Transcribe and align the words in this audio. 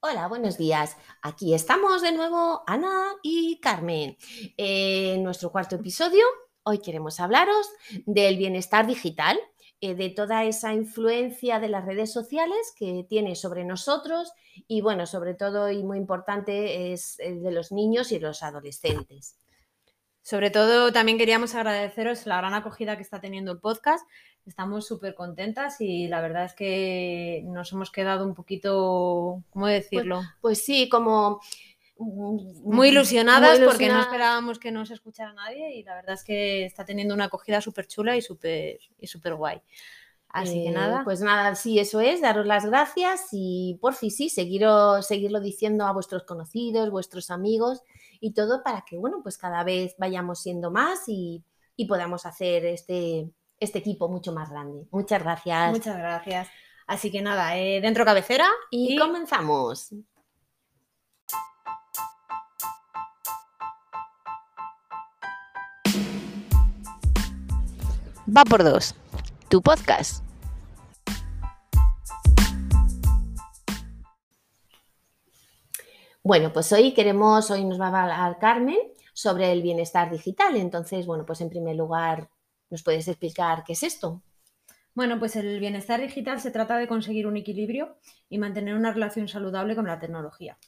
Hola, 0.00 0.28
buenos 0.28 0.56
días. 0.56 0.96
Aquí 1.22 1.54
estamos 1.54 2.02
de 2.02 2.12
nuevo 2.12 2.62
Ana 2.68 3.16
y 3.20 3.58
Carmen. 3.58 4.16
En 4.56 5.24
nuestro 5.24 5.50
cuarto 5.50 5.74
episodio, 5.74 6.24
hoy 6.62 6.78
queremos 6.78 7.18
hablaros 7.18 7.68
del 8.06 8.36
bienestar 8.36 8.86
digital, 8.86 9.36
eh, 9.80 9.96
de 9.96 10.10
toda 10.10 10.44
esa 10.44 10.72
influencia 10.72 11.58
de 11.58 11.68
las 11.68 11.84
redes 11.84 12.12
sociales 12.12 12.72
que 12.76 13.06
tiene 13.08 13.34
sobre 13.34 13.64
nosotros 13.64 14.32
y, 14.68 14.82
bueno, 14.82 15.04
sobre 15.04 15.34
todo 15.34 15.68
y 15.68 15.82
muy 15.82 15.98
importante 15.98 16.92
es 16.92 17.18
el 17.18 17.42
de 17.42 17.50
los 17.50 17.72
niños 17.72 18.12
y 18.12 18.20
los 18.20 18.44
adolescentes. 18.44 19.36
Sobre 20.22 20.50
todo, 20.50 20.92
también 20.92 21.16
queríamos 21.16 21.54
agradeceros 21.54 22.26
la 22.26 22.36
gran 22.36 22.54
acogida 22.54 22.96
que 22.96 23.02
está 23.02 23.18
teniendo 23.18 23.50
el 23.50 23.60
podcast. 23.60 24.06
Estamos 24.48 24.86
súper 24.86 25.14
contentas 25.14 25.80
y 25.80 26.08
la 26.08 26.22
verdad 26.22 26.46
es 26.46 26.54
que 26.54 27.42
nos 27.44 27.70
hemos 27.72 27.90
quedado 27.90 28.26
un 28.26 28.34
poquito, 28.34 29.42
¿cómo 29.50 29.66
decirlo? 29.66 30.16
Pues, 30.16 30.28
pues 30.40 30.64
sí, 30.64 30.88
como 30.88 31.40
muy 31.98 32.88
ilusionadas 32.88 33.58
muy 33.58 33.68
porque 33.68 33.88
no 33.88 34.00
esperábamos 34.00 34.58
que 34.58 34.70
no 34.70 34.86
se 34.86 34.94
escuchara 34.94 35.32
nadie 35.32 35.74
y 35.74 35.82
la 35.82 35.96
verdad 35.96 36.14
es 36.14 36.24
que 36.24 36.64
está 36.64 36.84
teniendo 36.84 37.14
una 37.14 37.24
acogida 37.24 37.60
súper 37.60 37.86
chula 37.86 38.16
y 38.16 38.22
súper 38.22 38.78
y 38.98 39.06
súper 39.06 39.34
guay. 39.34 39.60
Así 40.28 40.62
que 40.62 40.68
Eh, 40.68 40.72
nada, 40.72 41.02
Pues 41.04 41.20
nada, 41.20 41.54
sí, 41.54 41.78
eso 41.78 42.00
es, 42.00 42.20
daros 42.20 42.46
las 42.46 42.66
gracias 42.66 43.28
y 43.32 43.78
por 43.80 43.94
fin 43.94 44.10
sí, 44.10 44.28
seguiros, 44.28 45.06
seguirlo 45.06 45.40
diciendo 45.40 45.86
a 45.86 45.92
vuestros 45.92 46.24
conocidos, 46.24 46.90
vuestros 46.90 47.30
amigos 47.30 47.82
y 48.20 48.32
todo 48.32 48.62
para 48.62 48.82
que, 48.82 48.96
bueno, 48.96 49.20
pues 49.22 49.38
cada 49.38 49.64
vez 49.64 49.94
vayamos 49.98 50.40
siendo 50.40 50.70
más 50.70 51.08
y, 51.08 51.42
y 51.76 51.86
podamos 51.86 52.26
hacer 52.26 52.66
este, 52.66 53.30
este 53.60 53.78
equipo 53.78 54.08
mucho 54.08 54.32
más 54.32 54.50
grande. 54.50 54.86
Muchas 54.90 55.22
gracias. 55.22 55.70
muchas 55.72 55.96
gracias. 55.96 56.48
Así 56.86 57.10
que 57.10 57.20
nada, 57.20 57.58
eh, 57.58 57.80
dentro 57.80 58.04
cabecera 58.04 58.48
y, 58.70 58.94
y 58.94 58.98
comenzamos. 58.98 59.92
va 68.36 68.44
por 68.44 68.62
dos. 68.62 68.94
Tu 69.48 69.62
podcast. 69.62 70.24
Bueno, 76.22 76.52
pues 76.52 76.70
hoy 76.72 76.92
queremos, 76.92 77.50
hoy 77.50 77.64
nos 77.64 77.80
va 77.80 77.88
a 77.88 78.02
hablar 78.02 78.38
Carmen 78.38 78.76
sobre 79.14 79.50
el 79.50 79.62
bienestar 79.62 80.10
digital. 80.10 80.56
Entonces, 80.56 81.06
bueno, 81.06 81.24
pues 81.24 81.40
en 81.40 81.48
primer 81.48 81.76
lugar, 81.76 82.28
¿nos 82.70 82.82
puedes 82.82 83.08
explicar 83.08 83.64
qué 83.64 83.72
es 83.74 83.82
esto? 83.82 84.22
Bueno, 84.94 85.18
pues 85.18 85.36
el 85.36 85.60
bienestar 85.60 86.00
digital 86.00 86.40
se 86.40 86.50
trata 86.50 86.76
de 86.76 86.88
conseguir 86.88 87.26
un 87.26 87.36
equilibrio 87.36 87.96
y 88.28 88.38
mantener 88.38 88.74
una 88.74 88.92
relación 88.92 89.28
saludable 89.28 89.76
con 89.76 89.86
la 89.86 90.00
tecnología, 90.00 90.58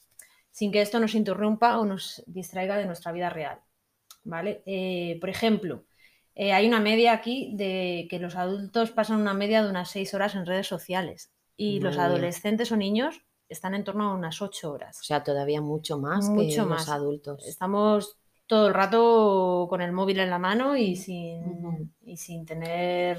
sin 0.53 0.71
que 0.71 0.83
esto 0.83 1.01
nos 1.01 1.15
interrumpa 1.15 1.79
o 1.79 1.85
nos 1.85 2.23
distraiga 2.27 2.77
de 2.77 2.87
nuestra 2.87 3.11
vida 3.13 3.29
real. 3.31 3.61
¿Vale? 4.23 4.63
Eh, 4.67 5.17
por 5.21 5.31
ejemplo, 5.31 5.85
eh, 6.35 6.53
hay 6.53 6.69
una 6.69 6.79
media 6.79 7.13
aquí 7.13 7.53
de 7.57 8.07
que 8.09 8.19
los 8.19 8.37
adultos 8.37 8.91
pasan 8.93 9.21
una 9.21 9.35
media 9.35 9.63
de 9.65 9.71
unas 9.71 9.91
6 9.91 10.15
horas 10.15 10.35
en 10.35 10.47
redes 10.47 10.67
sociales 10.69 11.33
y 11.57 11.81
los 11.81 11.97
Madre 11.97 12.11
adolescentes 12.15 12.71
o 12.71 12.77
niños 12.77 13.23
están 13.49 13.75
en 13.75 13.83
torno 13.83 14.11
a 14.11 14.15
unas 14.15 14.41
8 14.43 14.71
O 14.71 14.75
horas. 14.75 14.99
sea, 15.03 15.25
todavía 15.25 15.61
mucho 15.61 15.99
más 15.99 16.27
que 16.29 16.35
Mucho 16.35 16.61
los 16.61 16.69
más. 16.69 16.89
adultos. 16.89 17.45
Estamos 17.49 18.20
todo 18.51 18.69
el 18.69 18.75
rato 18.75 19.67
con 19.71 19.81
el 19.83 19.93
móvil 19.93 20.21
en 20.21 20.31
la 20.31 20.39
mano 20.41 20.77
y 20.77 20.97
sin, 20.97 21.95
y 22.03 22.19
sin 22.19 22.47
tener 22.47 23.19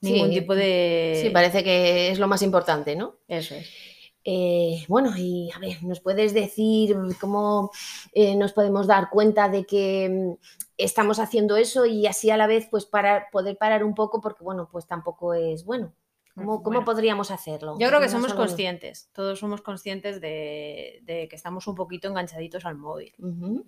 Sí. 0.00 0.14
ningún 0.18 0.32
tipo 0.32 0.54
de... 0.54 0.66
Sí, 1.10 1.30
parece 1.30 1.64
que 1.64 2.10
es 2.10 2.18
lo 2.18 2.28
más 2.28 2.42
importante, 2.42 2.96
¿no? 2.96 3.16
Eso 3.28 3.54
es. 3.54 3.76
Eh, 4.24 4.84
bueno, 4.88 5.12
y 5.16 5.50
a 5.54 5.58
ver, 5.58 5.82
¿nos 5.82 6.00
puedes 6.00 6.34
decir 6.34 6.94
cómo 7.20 7.70
eh, 8.12 8.36
nos 8.36 8.52
podemos 8.52 8.86
dar 8.86 9.08
cuenta 9.10 9.48
de 9.48 9.64
que 9.64 10.08
mm, 10.38 10.44
estamos 10.76 11.18
haciendo 11.18 11.56
eso 11.56 11.86
y 11.86 12.06
así 12.06 12.30
a 12.30 12.36
la 12.36 12.46
vez 12.46 12.66
pues 12.70 12.84
parar, 12.86 13.26
poder 13.32 13.56
parar 13.56 13.82
un 13.84 13.94
poco 13.94 14.20
porque 14.20 14.44
bueno, 14.44 14.68
pues 14.70 14.86
tampoco 14.86 15.32
es 15.34 15.64
bueno. 15.64 15.94
¿Cómo, 16.40 16.62
cómo 16.62 16.76
Bueno, 16.78 16.84
podríamos 16.84 17.30
hacerlo? 17.30 17.76
Yo 17.78 17.88
creo 17.88 18.00
que 18.00 18.08
somos 18.08 18.34
conscientes, 18.34 19.10
todos 19.12 19.38
somos 19.38 19.62
conscientes 19.62 20.20
de, 20.20 21.00
de 21.02 21.28
que 21.28 21.36
estamos 21.36 21.66
un 21.66 21.74
poquito 21.74 22.08
enganchaditos 22.08 22.64
al 22.64 22.76
móvil. 22.76 23.12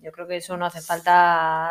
Yo 0.01 0.11
creo 0.11 0.27
que 0.27 0.37
eso 0.37 0.57
no 0.57 0.65
hace 0.65 0.81
falta 0.81 1.11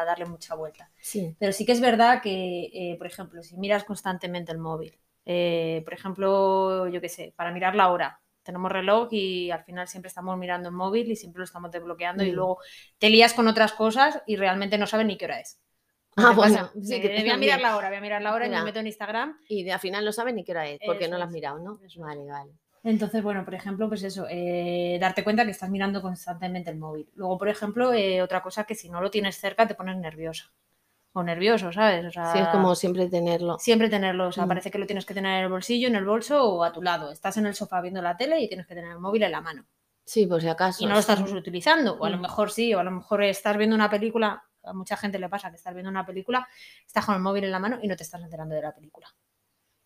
darle 0.07 0.25
mucha 0.27 0.55
vuelta. 0.55 0.91
Sí. 1.01 1.35
Pero 1.39 1.53
sí 1.53 1.67
que 1.67 1.73
es 1.73 1.81
verdad 1.81 2.23
que, 2.23 2.65
eh, 2.73 2.97
por 2.99 3.07
ejemplo, 3.07 3.43
si 3.43 3.57
miras 3.57 3.85
constantemente 3.85 4.53
el 4.53 4.59
móvil, 4.59 4.99
eh, 5.25 5.83
por 5.85 5.95
ejemplo, 5.95 6.89
yo 6.89 7.01
qué 7.01 7.09
sé, 7.09 7.33
para 7.37 7.53
mirar 7.53 7.75
la 7.75 7.91
hora, 7.91 8.21
tenemos 8.43 8.73
reloj 8.73 9.09
y 9.13 9.51
al 9.53 9.63
final 9.63 9.87
siempre 9.87 10.09
estamos 10.09 10.37
mirando 10.37 10.69
el 10.69 10.75
móvil 10.75 11.11
y 11.11 11.15
siempre 11.17 11.39
lo 11.39 11.45
estamos 11.45 11.71
desbloqueando 11.71 12.25
y 12.25 12.33
Mm. 12.33 12.35
luego 12.35 12.59
te 12.99 13.09
lías 13.09 13.35
con 13.35 13.47
otras 13.47 13.73
cosas 13.73 14.21
y 14.27 14.35
realmente 14.37 14.79
no 14.79 14.87
sabes 14.89 15.07
ni 15.07 15.17
qué 15.17 15.27
hora 15.27 15.39
es. 15.41 15.61
¿No 16.17 16.29
Ah, 16.29 16.33
bueno, 16.33 16.71
sí, 16.83 17.01
que 17.01 17.09
voy 17.21 17.31
a 17.31 17.37
mirar 17.39 17.61
la 17.61 17.77
hora, 17.77 17.89
voy 17.89 17.97
a 17.97 18.01
mirar 18.03 18.21
la 18.23 18.35
hora 18.35 18.47
y 18.47 18.51
me 18.51 18.63
meto 18.63 18.81
en 18.81 18.87
Instagram 18.87 19.39
Y 19.49 19.65
de- 19.65 19.73
al 19.73 19.81
final 19.81 20.05
no 20.05 20.13
sabes 20.13 20.35
ni 20.35 20.45
qué 20.45 20.53
hora 20.53 20.69
es, 20.69 20.79
porque 20.85 21.05
Eso 21.05 21.13
no 21.13 21.19
lo 21.19 21.25
has 21.25 21.31
mirado, 21.31 21.59
¿no? 21.59 21.77
Eso 21.85 21.87
es. 21.87 21.99
Vale, 21.99 22.25
vale. 22.27 22.53
Entonces, 22.85 23.23
bueno, 23.23 23.45
por 23.45 23.55
ejemplo, 23.55 23.89
pues 23.89 24.03
eso, 24.03 24.27
eh, 24.29 24.99
darte 25.01 25.23
cuenta 25.25 25.45
que 25.45 25.53
estás 25.53 25.71
mirando 25.71 26.03
constantemente 26.03 26.69
el 26.71 26.77
móvil. 26.79 27.09
Luego, 27.15 27.39
por 27.39 27.49
ejemplo, 27.49 27.93
eh, 27.95 28.21
otra 28.21 28.43
cosa 28.43 28.65
que 28.65 28.75
si 28.75 28.91
no 28.91 29.01
lo 29.01 29.11
tienes 29.11 29.37
cerca 29.39 29.67
te 29.69 29.75
pones 29.75 29.97
nerviosa. 29.97 30.53
O 31.15 31.23
nervioso, 31.23 31.73
¿sabes? 31.73 32.05
O 32.07 32.11
sea, 32.11 32.33
Sí, 32.33 32.39
es 32.41 32.49
como 32.49 32.75
siempre 32.75 33.09
tenerlo. 33.09 33.59
siempre 33.59 33.89
tenerlo. 33.89 34.29
O 34.29 34.33
sea, 34.33 34.45
Mm. 34.47 34.49
parece 34.49 34.71
que 34.71 34.79
lo 34.79 34.87
tienes 34.87 35.07
que 35.07 35.15
tener 35.15 35.39
en 35.39 35.45
el 35.45 35.51
bolsillo, 35.51 35.87
en 35.89 35.95
el 35.97 36.05
bolso 36.05 36.43
o 36.45 36.65
a 36.65 36.73
tu 36.73 36.83
lado. 36.83 37.11
Estás 37.13 37.37
en 37.37 37.47
el 37.47 37.55
sofá 37.55 37.81
viendo 37.81 38.03
la 38.03 38.17
tele 38.17 38.41
y 38.41 38.49
tienes 38.49 38.67
que 38.67 38.75
tener 38.75 38.91
el 38.91 38.99
móvil 38.99 39.23
en 39.23 39.33
la 39.33 39.41
mano. 39.41 39.65
Sí, 40.05 40.27
por 40.27 40.41
si 40.43 40.49
acaso. 40.49 40.83
Y 40.83 40.87
no 40.87 40.95
lo 40.95 41.01
estás 41.01 41.21
utilizando. 41.21 41.95
O 41.99 42.05
a 42.05 42.11
lo 42.11 42.17
Mm. 42.19 42.23
mejor 42.23 42.51
sí, 42.51 42.75
o 42.75 42.81
a 42.81 42.85
lo 42.85 42.91
mejor 42.91 43.23
estás 43.23 43.57
viendo 43.57 43.77
una 43.77 43.89
película. 43.91 44.43
A 44.65 44.73
mucha 44.73 44.97
gente 44.97 45.19
le 45.19 45.29
pasa 45.29 45.51
que 45.51 45.57
estás 45.57 45.75
viendo 45.75 45.91
una 45.91 46.07
película, 46.07 46.47
estás 46.87 47.05
con 47.05 47.15
el 47.15 47.21
móvil 47.21 47.45
en 47.45 47.51
la 47.51 47.59
mano 47.59 47.79
y 47.83 47.89
no 47.89 47.97
te 47.97 48.03
estás 48.03 48.23
enterando 48.23 48.55
de 48.55 48.63
la 48.63 48.75
película. 48.75 49.09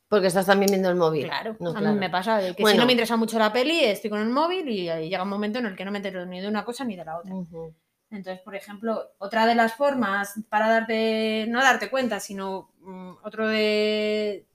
Porque 0.08 0.28
estás 0.28 0.46
también 0.46 0.70
viendo 0.70 0.88
el 0.88 0.94
móvil. 0.96 1.24
Claro, 1.24 1.56
No, 1.58 1.70
a 1.70 1.74
claro. 1.74 1.94
mí 1.94 1.98
me 1.98 2.10
pasa 2.10 2.38
de 2.38 2.50
que 2.50 2.56
si 2.58 2.62
Bueno. 2.62 2.80
no 2.80 2.86
me 2.86 2.92
interesa 2.92 3.16
mucho 3.16 3.38
la 3.38 3.52
peli, 3.52 3.84
estoy 3.84 4.10
con 4.10 4.20
el 4.20 4.28
móvil 4.28 4.68
y 4.68 4.84
llega 4.86 5.22
un 5.24 5.28
momento 5.28 5.58
en 5.58 5.66
el 5.66 5.74
que 5.76 5.84
no 5.84 5.90
me 5.90 5.98
entero 5.98 6.24
ni 6.26 6.40
de 6.40 6.48
una 6.48 6.64
cosa 6.64 6.84
ni 6.84 6.94
de 6.96 7.04
la 7.04 7.18
otra. 7.18 7.34
Entonces, 8.08 8.40
por 8.44 8.54
ejemplo, 8.54 9.02
otra 9.18 9.46
de 9.46 9.56
las 9.56 9.74
formas 9.74 10.34
para 10.48 10.68
darte, 10.68 11.46
no 11.48 11.60
darte 11.60 11.90
cuenta, 11.90 12.20
sino 12.20 12.70
mm, 12.80 13.14
otro 13.24 13.48
de... 13.48 14.46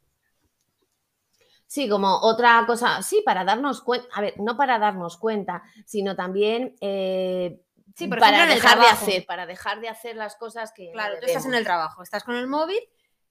Sí, 1.67 1.87
como 1.87 2.17
otra 2.21 2.63
cosa, 2.67 3.01
sí, 3.01 3.21
para 3.25 3.45
darnos 3.45 3.81
cuenta, 3.81 4.07
a 4.13 4.21
ver, 4.21 4.33
no 4.39 4.57
para 4.57 4.77
darnos 4.77 5.17
cuenta, 5.17 5.63
sino 5.85 6.15
también 6.17 6.75
eh, 6.81 7.61
Sí, 7.95 8.07
por 8.07 8.19
para 8.19 8.37
ejemplo, 8.45 8.55
dejar 8.55 8.79
de 8.79 8.85
hacer, 8.87 9.25
para 9.25 9.45
dejar 9.45 9.81
de 9.81 9.89
hacer 9.89 10.15
las 10.15 10.35
cosas 10.35 10.71
que 10.71 10.91
Claro, 10.91 11.15
tú 11.19 11.25
estás 11.25 11.45
en 11.45 11.53
el 11.53 11.63
trabajo, 11.63 12.03
estás 12.03 12.23
con 12.23 12.35
el 12.35 12.47
móvil 12.47 12.79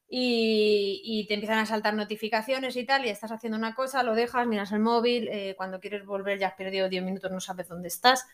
y, 0.08 1.00
y 1.04 1.26
te 1.26 1.34
empiezan 1.34 1.58
a 1.58 1.66
saltar 1.66 1.94
notificaciones 1.94 2.76
y 2.76 2.84
tal, 2.84 3.06
y 3.06 3.10
estás 3.10 3.30
haciendo 3.32 3.56
una 3.56 3.74
cosa, 3.74 4.02
lo 4.02 4.14
dejas, 4.14 4.46
miras 4.46 4.72
el 4.72 4.80
móvil, 4.80 5.28
eh, 5.28 5.54
cuando 5.56 5.80
quieres 5.80 6.04
volver 6.04 6.38
ya 6.38 6.48
has 6.48 6.54
perdido 6.54 6.88
10 6.88 7.04
minutos, 7.04 7.30
no 7.30 7.40
sabes 7.40 7.68
dónde 7.68 7.88
estás. 7.88 8.26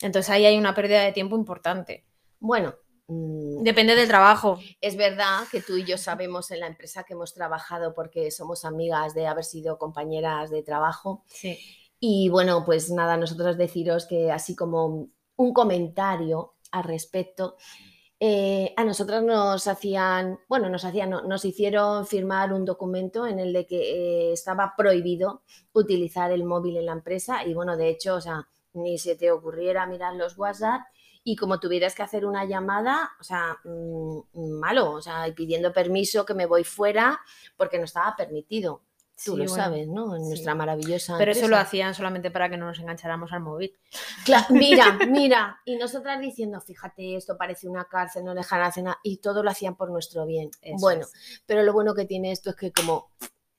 Entonces 0.00 0.28
ahí 0.30 0.44
hay 0.44 0.58
una 0.58 0.74
pérdida 0.74 1.02
de 1.02 1.12
tiempo 1.12 1.36
importante. 1.36 2.04
Bueno, 2.38 2.74
mm, 3.08 3.62
Depende 3.62 3.94
del 3.94 4.08
trabajo. 4.08 4.60
es 4.80 4.96
verdad 4.96 5.44
que 5.50 5.62
tú 5.62 5.76
y 5.76 5.84
yo 5.84 5.96
sabemos 5.96 6.50
en 6.50 6.60
la 6.60 6.66
empresa 6.66 7.04
que 7.04 7.14
hemos 7.14 7.32
trabajado 7.32 7.94
porque 7.94 8.30
somos 8.30 8.66
amigas 8.66 9.14
de 9.14 9.26
haber 9.26 9.44
sido 9.44 9.78
compañeras 9.78 10.50
de 10.50 10.62
trabajo. 10.62 11.24
Sí. 11.28 11.58
Y 11.98 12.28
bueno, 12.28 12.62
pues 12.66 12.90
nada, 12.90 13.16
nosotros 13.16 13.56
deciros 13.56 14.04
que 14.06 14.30
así 14.30 14.54
como 14.54 15.08
un 15.36 15.52
comentario 15.52 16.54
al 16.70 16.84
respecto, 16.84 17.56
eh, 18.18 18.72
a 18.76 18.84
nosotras 18.84 19.22
nos 19.22 19.66
hacían, 19.66 20.38
bueno, 20.48 20.70
nos 20.70 20.86
hacían, 20.86 21.10
no, 21.10 21.22
nos 21.22 21.44
hicieron 21.44 22.06
firmar 22.06 22.52
un 22.54 22.64
documento 22.64 23.26
en 23.26 23.38
el 23.38 23.52
de 23.52 23.66
que 23.66 24.30
eh, 24.30 24.32
estaba 24.32 24.72
prohibido 24.74 25.42
utilizar 25.74 26.32
el 26.32 26.44
móvil 26.44 26.78
en 26.78 26.86
la 26.86 26.92
empresa 26.92 27.44
y 27.44 27.52
bueno, 27.52 27.76
de 27.76 27.90
hecho, 27.90 28.14
o 28.14 28.20
sea, 28.20 28.48
ni 28.72 28.96
se 28.98 29.16
te 29.16 29.30
ocurriera 29.30 29.86
mirar 29.86 30.14
los 30.14 30.38
WhatsApp 30.38 30.80
y 31.24 31.36
como 31.36 31.60
tuvieras 31.60 31.94
que 31.94 32.02
hacer 32.02 32.24
una 32.24 32.46
llamada, 32.46 33.10
o 33.20 33.24
sea, 33.24 33.58
mm, 33.64 34.58
malo, 34.60 34.92
o 34.92 35.02
sea, 35.02 35.26
pidiendo 35.34 35.72
permiso 35.72 36.24
que 36.24 36.34
me 36.34 36.46
voy 36.46 36.64
fuera 36.64 37.20
porque 37.56 37.78
no 37.78 37.84
estaba 37.84 38.14
permitido. 38.16 38.82
Tú 39.24 39.32
Sí, 39.32 39.38
lo 39.38 39.44
bueno, 39.48 39.54
sabes, 39.54 39.88
¿no? 39.88 40.14
En 40.14 40.22
sí. 40.22 40.28
nuestra 40.28 40.54
maravillosa 40.54 41.16
Pero 41.16 41.32
eso 41.32 41.48
lo 41.48 41.56
hacían 41.56 41.94
solamente 41.94 42.30
para 42.30 42.50
que 42.50 42.58
no 42.58 42.66
nos 42.66 42.78
engancháramos 42.78 43.32
al 43.32 43.40
móvil. 43.40 43.72
Cla- 44.26 44.46
mira, 44.50 44.98
mira, 45.06 45.58
y 45.64 45.76
nosotras 45.76 46.20
diciendo, 46.20 46.60
fíjate, 46.60 47.16
esto 47.16 47.36
parece 47.38 47.66
una 47.66 47.86
cárcel, 47.86 48.24
no 48.24 48.34
dejan 48.34 48.60
hacer 48.62 48.84
nada, 48.84 48.98
y 49.02 49.16
todo 49.18 49.42
lo 49.42 49.50
hacían 49.50 49.74
por 49.74 49.90
nuestro 49.90 50.26
bien. 50.26 50.50
Eso 50.60 50.76
bueno, 50.80 51.02
es. 51.02 51.42
pero 51.46 51.62
lo 51.62 51.72
bueno 51.72 51.94
que 51.94 52.04
tiene 52.04 52.30
esto 52.30 52.50
es 52.50 52.56
que 52.56 52.72
como 52.72 53.10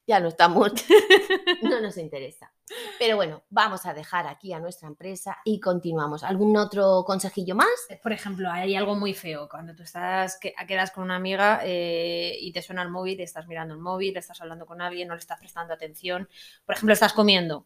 ya 0.07 0.21
no 0.21 0.29
estamos, 0.29 0.71
no 1.61 1.81
nos 1.81 1.97
interesa. 1.97 2.51
Pero 2.97 3.17
bueno, 3.17 3.43
vamos 3.49 3.85
a 3.85 3.93
dejar 3.93 4.25
aquí 4.25 4.53
a 4.53 4.59
nuestra 4.59 4.87
empresa 4.87 5.37
y 5.43 5.59
continuamos. 5.59 6.23
¿Algún 6.23 6.55
otro 6.57 7.03
consejillo 7.05 7.55
más? 7.55 7.67
Por 8.01 8.13
ejemplo, 8.13 8.49
hay 8.49 8.75
algo 8.75 8.95
muy 8.95 9.13
feo. 9.13 9.47
Cuando 9.49 9.75
tú 9.75 9.83
estás, 9.83 10.39
que, 10.39 10.53
quedas 10.67 10.91
con 10.91 11.03
una 11.03 11.17
amiga 11.17 11.59
eh, 11.63 12.37
y 12.39 12.51
te 12.53 12.61
suena 12.61 12.81
el 12.83 12.89
móvil, 12.89 13.19
estás 13.19 13.47
mirando 13.47 13.73
el 13.73 13.81
móvil, 13.81 14.15
estás 14.17 14.41
hablando 14.41 14.65
con 14.65 14.81
alguien, 14.81 15.07
no 15.07 15.13
le 15.13 15.19
estás 15.19 15.39
prestando 15.39 15.73
atención. 15.73 16.27
Por 16.65 16.75
ejemplo, 16.75 16.93
estás 16.93 17.13
comiendo 17.13 17.65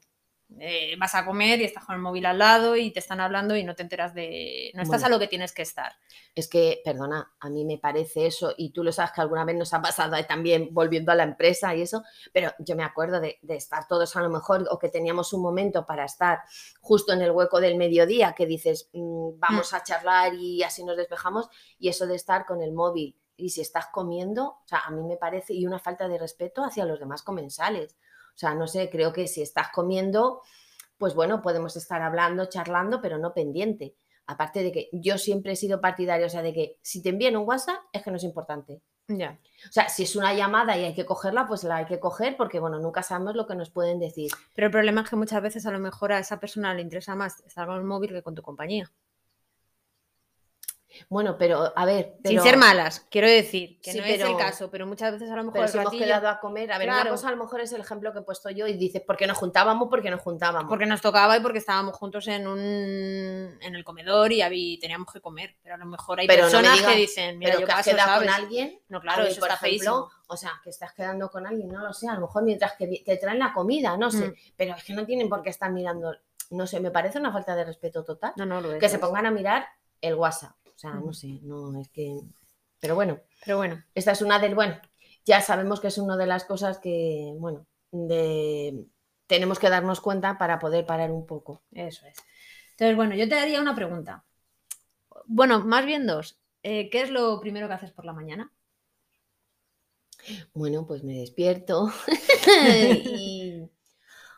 Eh, 0.59 0.95
vas 0.99 1.15
a 1.15 1.25
comer 1.25 1.61
y 1.61 1.63
estás 1.63 1.85
con 1.85 1.95
el 1.95 2.01
móvil 2.01 2.25
al 2.25 2.37
lado 2.37 2.75
y 2.75 2.91
te 2.91 2.99
están 2.99 3.19
hablando 3.21 3.55
y 3.55 3.63
no 3.63 3.73
te 3.73 3.83
enteras 3.83 4.13
de... 4.13 4.71
No 4.73 4.81
estás 4.81 5.01
Bueno. 5.01 5.15
a 5.15 5.17
lo 5.17 5.19
que 5.19 5.27
tienes 5.27 5.53
que 5.53 5.61
estar. 5.61 5.93
Es 6.35 6.47
que, 6.47 6.81
perdona, 6.83 7.33
a 7.39 7.49
mí 7.49 7.65
me 7.65 7.77
parece 7.77 8.25
eso, 8.25 8.53
y 8.57 8.71
tú 8.71 8.83
lo 8.83 8.91
sabes 8.91 9.11
que 9.13 9.21
alguna 9.21 9.45
vez 9.45 9.55
nos 9.55 9.73
ha 9.73 9.81
pasado 9.81 10.15
eh, 10.15 10.23
también 10.23 10.69
volviendo 10.71 11.11
a 11.11 11.15
la 11.15 11.23
empresa 11.23 11.73
y 11.75 11.81
eso, 11.81 12.03
pero 12.33 12.51
yo 12.59 12.75
me 12.75 12.83
acuerdo 12.83 13.19
de, 13.19 13.39
de 13.41 13.55
estar 13.55 13.87
todos 13.87 14.15
a 14.15 14.21
lo 14.21 14.29
mejor, 14.29 14.67
o 14.69 14.77
que 14.77 14.89
teníamos 14.89 15.33
un 15.33 15.41
momento 15.41 15.85
para 15.85 16.05
estar 16.05 16.39
justo 16.79 17.13
en 17.13 17.21
el 17.21 17.31
hueco 17.31 17.59
del 17.59 17.77
mediodía, 17.77 18.33
que 18.33 18.45
dices, 18.45 18.89
mm, 18.93 19.39
vamos 19.39 19.73
a 19.73 19.83
charlar 19.83 20.33
y 20.35 20.63
así 20.63 20.83
nos 20.83 20.97
despejamos, 20.97 21.49
y 21.79 21.89
eso 21.89 22.07
de 22.07 22.15
estar 22.15 22.45
con 22.45 22.61
el 22.61 22.73
móvil. 22.73 23.17
Y 23.37 23.49
si 23.49 23.61
estás 23.61 23.87
comiendo, 23.87 24.45
o 24.45 24.67
sea, 24.67 24.79
a 24.79 24.91
mí 24.91 25.01
me 25.03 25.17
parece, 25.17 25.53
y 25.53 25.65
una 25.65 25.79
falta 25.79 26.07
de 26.07 26.19
respeto 26.19 26.63
hacia 26.63 26.85
los 26.85 26.99
demás 26.99 27.23
comensales. 27.23 27.97
O 28.41 28.47
sea, 28.47 28.55
no 28.55 28.65
sé, 28.65 28.89
creo 28.89 29.13
que 29.13 29.27
si 29.27 29.43
estás 29.43 29.67
comiendo, 29.71 30.41
pues 30.97 31.13
bueno, 31.13 31.43
podemos 31.43 31.75
estar 31.75 32.01
hablando, 32.01 32.47
charlando, 32.47 32.99
pero 32.99 33.19
no 33.19 33.35
pendiente. 33.35 33.93
Aparte 34.25 34.63
de 34.63 34.71
que 34.71 34.89
yo 34.93 35.19
siempre 35.19 35.51
he 35.51 35.55
sido 35.55 35.79
partidaria, 35.79 36.25
o 36.25 36.29
sea, 36.29 36.41
de 36.41 36.51
que 36.51 36.79
si 36.81 37.03
te 37.03 37.09
envían 37.09 37.37
un 37.37 37.47
WhatsApp 37.47 37.79
es 37.93 38.01
que 38.01 38.09
no 38.09 38.17
es 38.17 38.23
importante. 38.23 38.81
Ya. 39.07 39.37
O 39.69 39.71
sea, 39.71 39.89
si 39.89 40.01
es 40.01 40.15
una 40.15 40.33
llamada 40.33 40.75
y 40.75 40.85
hay 40.85 40.95
que 40.95 41.05
cogerla, 41.05 41.47
pues 41.47 41.63
la 41.63 41.75
hay 41.75 41.85
que 41.85 41.99
coger 41.99 42.35
porque, 42.35 42.59
bueno, 42.59 42.79
nunca 42.79 43.03
sabemos 43.03 43.35
lo 43.35 43.45
que 43.45 43.53
nos 43.53 43.69
pueden 43.69 43.99
decir. 43.99 44.31
Pero 44.55 44.65
el 44.65 44.71
problema 44.71 45.01
es 45.01 45.09
que 45.11 45.15
muchas 45.17 45.43
veces 45.43 45.67
a 45.67 45.71
lo 45.71 45.77
mejor 45.77 46.13
a 46.13 46.17
esa 46.17 46.39
persona 46.39 46.73
le 46.73 46.81
interesa 46.81 47.13
más 47.13 47.41
estar 47.45 47.67
con 47.67 47.75
el 47.75 47.83
móvil 47.83 48.09
que 48.09 48.23
con 48.23 48.33
tu 48.33 48.41
compañía. 48.41 48.91
Bueno, 51.09 51.37
pero 51.37 51.71
a 51.75 51.85
ver, 51.85 52.15
Sin 52.25 52.41
ser 52.41 52.57
malas, 52.57 53.05
quiero 53.09 53.27
decir, 53.27 53.79
que 53.81 53.91
Sí, 53.91 53.99
no 53.99 54.05
es 54.05 54.21
el 54.21 54.37
caso, 54.37 54.69
pero 54.69 54.85
muchas 54.85 55.11
veces 55.13 55.29
a 55.29 55.35
lo 55.35 55.43
mejor 55.43 55.53
pero 55.53 55.67
si 55.67 55.77
hemos 55.77 55.91
quedado 55.93 56.27
a 56.29 56.39
comer, 56.39 56.71
a 56.71 56.77
ver, 56.77 56.89
una 56.89 57.09
cosa 57.09 57.27
a 57.27 57.31
lo 57.31 57.37
mejor 57.37 57.61
es 57.61 57.71
el 57.73 57.81
ejemplo 57.81 58.11
que 58.13 58.19
he 58.19 58.23
puesto 58.23 58.49
yo 58.49 58.67
y 58.67 58.73
dices, 58.73 59.01
¿por 59.01 59.17
qué 59.17 59.27
nos 59.27 59.37
juntábamos? 59.37 59.87
Porque 59.89 60.09
nos 60.09 60.21
juntábamos. 60.21 60.69
porque 60.69 60.85
nos 60.85 61.01
tocaba 61.01 61.37
y 61.37 61.39
porque 61.41 61.57
estábamos 61.59 61.95
juntos 61.95 62.27
en 62.27 62.47
un 62.47 62.59
en 63.61 63.75
el 63.75 63.83
comedor 63.83 64.31
y 64.31 64.41
habí- 64.41 64.79
teníamos 64.79 65.11
que 65.11 65.21
comer. 65.21 65.55
Pero 65.63 65.75
a 65.75 65.77
lo 65.77 65.85
mejor 65.85 66.19
hay 66.19 66.27
Pero 66.27 66.43
no 66.45 66.51
personas 66.51 66.77
digas, 66.77 66.91
que 66.93 66.97
dicen, 66.99 67.37
mira, 67.39 67.51
pero 67.51 67.61
yo 67.61 67.65
que 67.67 67.71
has 67.73 67.85
quedado 67.85 68.09
¿sabes? 68.13 68.27
con 68.31 68.41
alguien, 68.41 68.79
No, 68.89 69.01
claro, 69.01 69.23
eso 69.23 69.39
por 69.39 69.49
está 69.51 69.65
ejemplo, 69.65 69.91
feísimo. 70.09 70.11
o 70.27 70.37
sea, 70.37 70.51
que 70.63 70.69
estás 70.69 70.93
quedando 70.93 71.29
con 71.29 71.45
alguien, 71.47 71.69
no 71.69 71.79
lo 71.85 71.93
sé, 71.93 72.07
a 72.07 72.13
lo 72.15 72.21
mejor 72.21 72.43
mientras 72.43 72.73
que 72.73 73.01
te 73.05 73.17
traen 73.17 73.39
la 73.39 73.53
comida, 73.53 73.97
no 73.97 74.11
sé, 74.11 74.27
Mm. 74.29 74.33
pero 74.55 74.75
es 74.75 74.83
que 74.83 74.93
no 74.93 75.05
tienen 75.05 75.29
por 75.29 75.41
qué 75.41 75.49
estar 75.49 75.71
mirando, 75.71 76.15
no 76.51 76.67
sé, 76.67 76.79
me 76.79 76.91
parece 76.91 77.19
una 77.19 77.31
falta 77.31 77.55
de 77.55 77.63
respeto 77.65 78.03
total. 78.03 78.33
No, 78.35 78.45
no 78.45 78.61
lo 78.61 78.73
es. 78.73 78.79
que 78.79 78.89
se 78.89 78.99
pongan 78.99 79.25
a 79.25 79.31
mirar 79.31 79.67
el 80.01 80.15
WhatsApp. 80.15 80.51
O 80.81 80.89
sea, 80.89 80.93
no 80.95 81.13
sé, 81.13 81.39
no 81.43 81.79
es 81.79 81.89
que. 81.89 82.19
Pero 82.79 82.95
bueno, 82.95 83.19
Pero 83.45 83.57
bueno, 83.57 83.83
esta 83.93 84.13
es 84.13 84.23
una 84.23 84.39
del. 84.39 84.55
Bueno, 84.55 84.81
ya 85.25 85.39
sabemos 85.39 85.79
que 85.79 85.89
es 85.89 85.99
una 85.99 86.17
de 86.17 86.25
las 86.25 86.43
cosas 86.43 86.79
que, 86.79 87.35
bueno, 87.37 87.67
de, 87.91 88.87
tenemos 89.27 89.59
que 89.59 89.69
darnos 89.69 90.01
cuenta 90.01 90.39
para 90.39 90.57
poder 90.57 90.87
parar 90.87 91.11
un 91.11 91.27
poco. 91.27 91.61
eso 91.71 92.07
es. 92.07 92.17
Entonces, 92.71 92.95
bueno, 92.95 93.13
yo 93.13 93.29
te 93.29 93.35
haría 93.35 93.61
una 93.61 93.75
pregunta. 93.75 94.25
Bueno, 95.27 95.63
más 95.63 95.85
bien 95.85 96.07
dos. 96.07 96.39
Eh, 96.63 96.89
¿Qué 96.89 97.03
es 97.03 97.11
lo 97.11 97.39
primero 97.39 97.67
que 97.67 97.75
haces 97.75 97.91
por 97.91 98.05
la 98.05 98.13
mañana? 98.13 98.51
Bueno, 100.55 100.87
pues 100.87 101.03
me 101.03 101.13
despierto 101.19 101.91
y. 103.05 103.69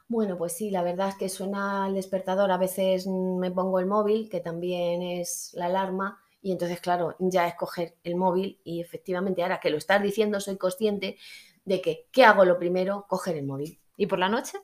Bueno, 0.09 0.37
pues 0.37 0.53
sí, 0.53 0.69
la 0.69 0.83
verdad 0.83 1.09
es 1.09 1.15
que 1.15 1.27
suena 1.29 1.87
el 1.87 1.95
despertador. 1.95 2.51
A 2.51 2.57
veces 2.57 3.07
me 3.07 3.49
pongo 3.49 3.79
el 3.79 3.87
móvil, 3.87 4.29
que 4.29 4.41
también 4.41 5.01
es 5.01 5.51
la 5.53 5.65
alarma, 5.65 6.22
y 6.43 6.51
entonces, 6.51 6.81
claro, 6.81 7.15
ya 7.19 7.47
es 7.47 7.55
coger 7.55 7.95
el 8.03 8.15
móvil 8.17 8.59
y 8.63 8.81
efectivamente, 8.81 9.43
ahora 9.43 9.59
que 9.61 9.71
lo 9.71 9.77
estás 9.77 10.03
diciendo, 10.03 10.39
soy 10.41 10.57
consciente 10.57 11.17
de 11.65 11.81
que, 11.81 12.07
¿qué 12.11 12.25
hago 12.25 12.45
lo 12.45 12.59
primero? 12.59 13.05
Coger 13.09 13.37
el 13.37 13.45
móvil. 13.45 13.79
¿Y 13.97 14.07
por 14.07 14.19
la 14.19 14.29
noche? 14.29 14.59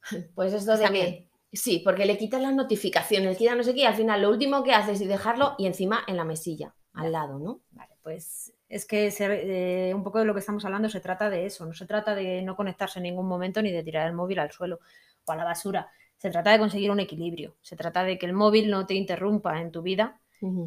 Pues 0.34 0.52
esto 0.52 0.76
de 0.76 0.84
Está 0.84 0.92
que. 0.92 1.28
Sí, 1.52 1.82
porque 1.84 2.06
le 2.06 2.16
quitas 2.16 2.40
las 2.40 2.54
notificaciones, 2.54 3.36
quita 3.36 3.54
no 3.54 3.62
sé 3.62 3.74
qué, 3.74 3.80
y 3.80 3.84
al 3.84 3.94
final 3.94 4.22
lo 4.22 4.30
último 4.30 4.62
que 4.64 4.72
haces 4.72 5.02
es 5.02 5.08
dejarlo 5.08 5.54
y 5.58 5.66
encima 5.66 6.02
en 6.06 6.16
la 6.16 6.24
mesilla, 6.24 6.74
al 6.94 7.12
lado, 7.12 7.38
¿no? 7.38 7.60
Vale, 7.72 7.94
pues 8.02 8.54
es 8.70 8.86
que 8.86 9.10
se- 9.10 9.90
eh, 9.90 9.94
un 9.94 10.02
poco 10.02 10.18
de 10.18 10.24
lo 10.24 10.32
que 10.32 10.40
estamos 10.40 10.64
hablando 10.64 10.88
se 10.88 11.00
trata 11.00 11.28
de 11.28 11.44
eso. 11.44 11.66
No 11.66 11.74
se 11.74 11.84
trata 11.84 12.14
de 12.14 12.40
no 12.40 12.56
conectarse 12.56 13.00
en 13.00 13.02
ningún 13.02 13.26
momento 13.28 13.60
ni 13.60 13.70
de 13.70 13.82
tirar 13.82 14.06
el 14.08 14.14
móvil 14.14 14.38
al 14.38 14.50
suelo 14.50 14.80
o 15.26 15.32
a 15.32 15.36
la 15.36 15.44
basura. 15.44 15.90
Se 16.16 16.30
trata 16.30 16.52
de 16.52 16.58
conseguir 16.58 16.90
un 16.90 17.00
equilibrio. 17.00 17.56
Se 17.60 17.76
trata 17.76 18.02
de 18.02 18.16
que 18.18 18.24
el 18.24 18.32
móvil 18.32 18.70
no 18.70 18.86
te 18.86 18.94
interrumpa 18.94 19.60
en 19.60 19.72
tu 19.72 19.82
vida 19.82 20.21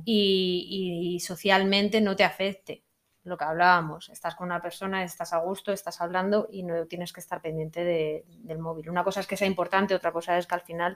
y, 0.05 1.15
y 1.15 1.19
socialmente 1.19 2.01
no 2.01 2.15
te 2.15 2.23
afecte. 2.23 2.83
Lo 3.23 3.37
que 3.37 3.43
hablábamos, 3.45 4.09
estás 4.09 4.35
con 4.35 4.45
una 4.45 4.61
persona, 4.61 5.03
estás 5.03 5.33
a 5.33 5.37
gusto, 5.39 5.71
estás 5.71 5.99
hablando 5.99 6.47
y 6.51 6.61
no 6.63 6.85
tienes 6.85 7.11
que 7.11 7.19
estar 7.21 7.41
pendiente 7.41 7.83
de- 7.83 8.23
del 8.27 8.59
móvil. 8.59 8.89
Una 8.89 9.03
cosa 9.03 9.19
es 9.19 9.25
que 9.27 9.35
sea 9.35 9.47
importante, 9.47 9.95
otra 9.95 10.11
cosa 10.11 10.37
es 10.37 10.45
que 10.45 10.53
al 10.55 10.61
final 10.61 10.95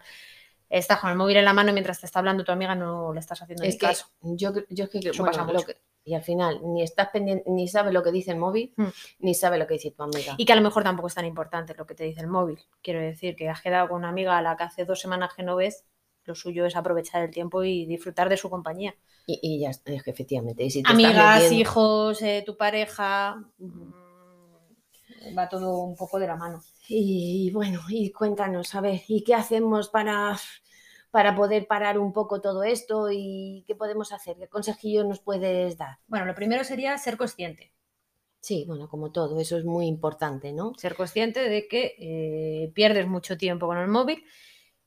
estás 0.69 0.99
con 0.99 1.09
el 1.09 1.15
móvil 1.15 1.37
en 1.37 1.45
la 1.45 1.53
mano 1.53 1.73
mientras 1.73 1.99
te 1.99 2.05
está 2.05 2.19
hablando 2.19 2.43
tu 2.43 2.51
amiga, 2.51 2.75
no 2.75 3.11
le 3.13 3.19
estás 3.19 3.41
haciendo 3.41 3.63
Es 3.63 3.73
ni 3.73 3.79
que 3.79 3.85
caso. 3.87 4.05
yo, 4.21 4.51
yo 4.69 4.83
es 4.83 4.89
que, 4.91 4.99
Eso 4.99 5.23
bueno, 5.23 5.31
pasa 5.37 5.43
lo 5.51 5.53
mucho. 5.53 5.65
que- 5.65 5.77
y 6.05 6.13
al 6.13 6.21
final 6.23 6.59
ni 6.63 6.83
estás 6.83 7.09
pendiente, 7.09 7.43
ni 7.49 7.67
sabe 7.67 7.91
lo 7.91 8.03
que 8.03 8.11
dice 8.11 8.31
el 8.31 8.37
móvil, 8.37 8.73
Mm. 8.77 8.87
ni 9.19 9.33
sabe 9.33 9.57
lo 9.57 9.65
que 9.65 9.73
dice 9.75 9.89
tu 9.91 10.03
amiga. 10.03 10.35
Y 10.37 10.45
que 10.45 10.53
a 10.53 10.55
lo 10.55 10.61
mejor 10.61 10.83
tampoco 10.83 11.07
es 11.07 11.15
tan 11.15 11.25
importante 11.25 11.73
lo 11.75 11.85
que 11.87 11.95
te 11.95 12.03
dice 12.03 12.21
el 12.21 12.27
móvil. 12.27 12.59
Quiero 12.83 12.99
decir 12.99 13.35
que 13.35 13.49
has 13.49 13.61
quedado 13.61 13.89
con 13.89 13.97
una 13.97 14.09
amiga 14.09 14.37
a 14.37 14.41
la 14.43 14.55
que 14.55 14.63
hace 14.63 14.85
dos 14.85 14.99
semanas 14.99 15.33
que 15.35 15.41
no 15.43 15.55
ves, 15.55 15.83
lo 16.29 16.35
suyo 16.35 16.65
es 16.65 16.75
aprovechar 16.77 17.23
el 17.23 17.31
tiempo 17.31 17.63
y 17.63 17.85
disfrutar 17.85 18.29
de 18.29 18.37
su 18.37 18.49
compañía. 18.49 18.95
Y, 19.25 19.39
y 19.41 19.59
ya 19.59 19.69
es 19.71 19.81
que 20.03 20.11
efectivamente. 20.11 20.63
Y 20.63 20.69
si 20.69 20.81
te 20.81 20.91
estás 20.91 20.93
Amigas, 20.93 21.43
metiendo- 21.43 21.59
hijos, 21.61 22.21
eh, 22.21 22.43
tu 22.45 22.55
pareja, 22.55 23.43
va 25.37 25.49
todo 25.49 25.79
un 25.83 25.95
poco 25.95 26.19
de 26.19 26.27
la 26.27 26.35
mano. 26.35 26.61
Y 26.87 27.51
bueno, 27.51 27.81
y 27.89 28.11
cuéntanos, 28.11 28.73
a 28.75 28.81
ver, 28.81 29.01
¿y 29.07 29.23
qué 29.23 29.35
hacemos 29.35 29.89
para, 29.89 30.37
para 31.11 31.35
poder 31.35 31.67
parar 31.67 31.99
un 31.99 32.13
poco 32.13 32.41
todo 32.41 32.63
esto? 32.63 33.09
¿Y 33.11 33.63
qué 33.67 33.75
podemos 33.75 34.11
hacer? 34.11 34.37
¿Qué 34.37 34.47
consejillos 34.47 35.05
nos 35.05 35.19
puedes 35.19 35.77
dar? 35.77 35.97
Bueno, 36.07 36.25
lo 36.25 36.35
primero 36.35 36.63
sería 36.63 36.97
ser 36.97 37.17
consciente. 37.17 37.73
Sí, 38.41 38.63
bueno, 38.65 38.87
como 38.87 39.11
todo, 39.11 39.37
eso 39.41 39.57
es 39.57 39.65
muy 39.65 39.85
importante, 39.85 40.53
¿no? 40.53 40.73
Ser 40.77 40.95
consciente 40.95 41.41
de 41.49 41.67
que 41.67 41.95
eh, 41.99 42.71
pierdes 42.73 43.05
mucho 43.05 43.37
tiempo 43.37 43.67
con 43.67 43.77
el 43.77 43.89
móvil 43.89 44.23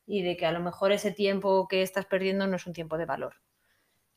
y 0.06 0.22
de 0.22 0.36
que 0.36 0.46
a 0.46 0.52
lo 0.52 0.60
mejor 0.60 0.92
ese 0.92 1.12
tiempo 1.12 1.66
que 1.68 1.82
estás 1.82 2.06
perdiendo 2.06 2.46
no 2.46 2.56
es 2.56 2.66
un 2.66 2.72
tiempo 2.72 2.98
de 2.98 3.06
valor. 3.06 3.34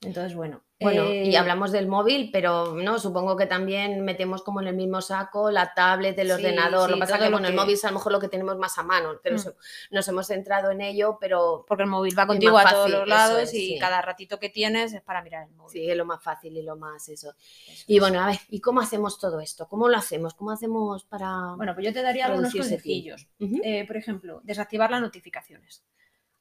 Entonces, 0.02 0.36
bueno. 0.36 0.62
Bueno, 0.78 1.06
y 1.06 1.34
eh, 1.34 1.38
hablamos 1.38 1.72
del 1.72 1.88
móvil, 1.88 2.30
pero 2.34 2.74
no, 2.76 3.00
supongo 3.00 3.38
que 3.38 3.46
también 3.46 4.04
metemos 4.04 4.44
como 4.44 4.60
en 4.60 4.68
el 4.68 4.76
mismo 4.76 5.02
saco 5.02 5.50
la 5.50 5.74
tablet, 5.74 6.20
el 6.20 6.28
Sí, 6.28 6.34
ordenador. 6.34 6.90
lo 6.90 6.96
sí, 6.98 7.00
que 7.00 7.00
pasa 7.00 7.18
que 7.18 7.30
lo 7.30 7.38
con 7.38 7.46
el 7.46 7.52
que- 7.52 7.58
móvil 7.58 7.74
es 7.76 7.86
a 7.86 7.88
lo 7.88 7.94
mejor 7.94 8.12
lo 8.12 8.20
que 8.20 8.28
tenemos 8.28 8.58
más 8.58 8.78
a 8.78 8.84
mano, 8.84 9.14
nos, 9.32 9.46
Mm. 9.48 9.50
nos 9.92 10.08
hemos 10.10 10.28
centrado 10.28 10.72
en 10.72 10.82
ello, 10.82 11.18
pero 11.20 11.64
porque 11.66 11.84
el 11.84 11.90
móvil 11.90 12.14
va 12.20 12.28
contigo 12.28 12.52
más 12.54 12.66
a 12.66 12.70
todos 12.72 12.84
fácil, 12.92 13.00
los 13.00 13.08
lados 13.08 13.40
es, 13.44 13.54
y 13.54 13.68
sí. 13.70 13.78
cada 13.80 14.02
ratito 14.02 14.38
que 14.38 14.50
tienes 14.50 14.94
es 14.94 15.02
para 15.02 15.22
mirar 15.24 15.48
el 15.48 15.56
móvil. 15.56 15.72
sí, 15.72 15.90
es 15.90 15.96
lo 15.96 16.04
más 16.04 16.22
fácil 16.22 16.56
y 16.58 16.62
lo 16.62 16.76
más 16.76 17.08
eso. 17.08 17.34
Eso 17.70 17.84
Y 17.88 18.00
bueno, 18.02 18.20
a 18.20 18.28
ver, 18.28 18.40
¿y 18.50 18.60
cómo 18.60 18.82
hacemos 18.82 19.18
todo 19.18 19.40
esto? 19.40 19.70
¿Cómo 19.70 19.88
lo 19.88 19.96
hacemos? 19.96 20.34
¿Cómo 20.34 20.52
hacemos 20.52 21.06
para...? 21.06 21.54
Bueno, 21.56 21.74
pues 21.74 21.86
yo 21.86 21.94
te 21.94 22.02
daría 22.04 22.26
algunos 22.26 22.54
consejillos. 22.54 23.30
Eh, 23.40 23.86
por 23.88 23.96
ejemplo, 23.96 24.42
desactivar 24.44 24.92
las 24.92 25.00
notificaciones. 25.00 25.86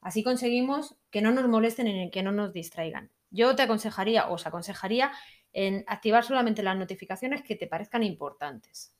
Así 0.00 0.25
conseguimos 0.25 0.96
que 1.11 1.23
no 1.23 1.30
nos 1.30 1.46
molesten 1.49 1.87
y 1.87 2.11
que 2.11 2.23
no 2.25 2.32
nos 2.32 2.52
distraigan. 2.52 3.11
Yo 3.34 3.54
te 3.56 3.62
aconsejaría, 3.62 4.28
os 4.28 4.46
aconsejaría, 4.46 5.10
en 5.52 5.84
activar 5.88 6.24
solamente 6.24 6.62
las 6.62 6.76
notificaciones 6.76 7.42
que 7.42 7.56
te 7.56 7.66
parezcan 7.66 8.02
importantes. 8.02 8.94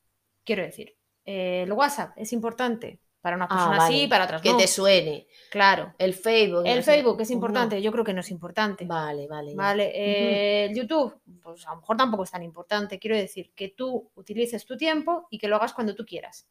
Quiero 0.45 0.63
decir, 0.63 0.97
eh, 1.25 1.63
el 1.63 1.73
WhatsApp 1.73 2.13
es 2.17 2.33
importante 2.33 3.01
para 3.21 3.37
unas 3.37 3.49
Ah, 3.51 3.55
personas 3.55 3.79
vale, 3.79 3.95
sí, 3.97 4.07
para 4.07 4.25
otras 4.25 4.43
que 4.43 4.51
no. 4.51 4.57
te 4.59 4.67
suene. 4.67 5.27
Claro. 5.51 5.95
El 5.99 6.13
Facebook. 6.13 6.65
El 6.67 6.77
no 6.77 6.83
sé, 6.83 6.93
Facebook 6.93 7.21
es 7.23 7.31
importante, 7.31 7.81
yo 7.81 7.91
creo 7.91 8.05
que 8.05 8.13
no 8.13 8.21
es 8.21 8.31
importante. 8.31 8.85
Vale, 8.85 9.27
vale. 9.27 9.55
Vale, 9.55 9.93
eh, 9.95 10.65
el 10.67 10.75
YouTube, 10.77 11.21
pues 11.43 11.67
a 11.67 11.71
lo 11.71 11.77
mejor 11.77 11.97
tampoco 11.97 12.25
es 12.25 12.31
tan 12.31 12.43
importante. 12.43 12.99
Quiero 12.99 13.17
decir 13.17 13.53
que 13.55 13.69
tú 13.71 14.11
utilices 14.17 14.67
tu 14.67 14.77
tiempo 14.77 15.27
y 15.31 15.39
que 15.39 15.49
lo 15.49 15.57
hagas 15.57 15.73
cuando 15.73 15.95
tú 15.95 16.05
quieras, 16.05 16.47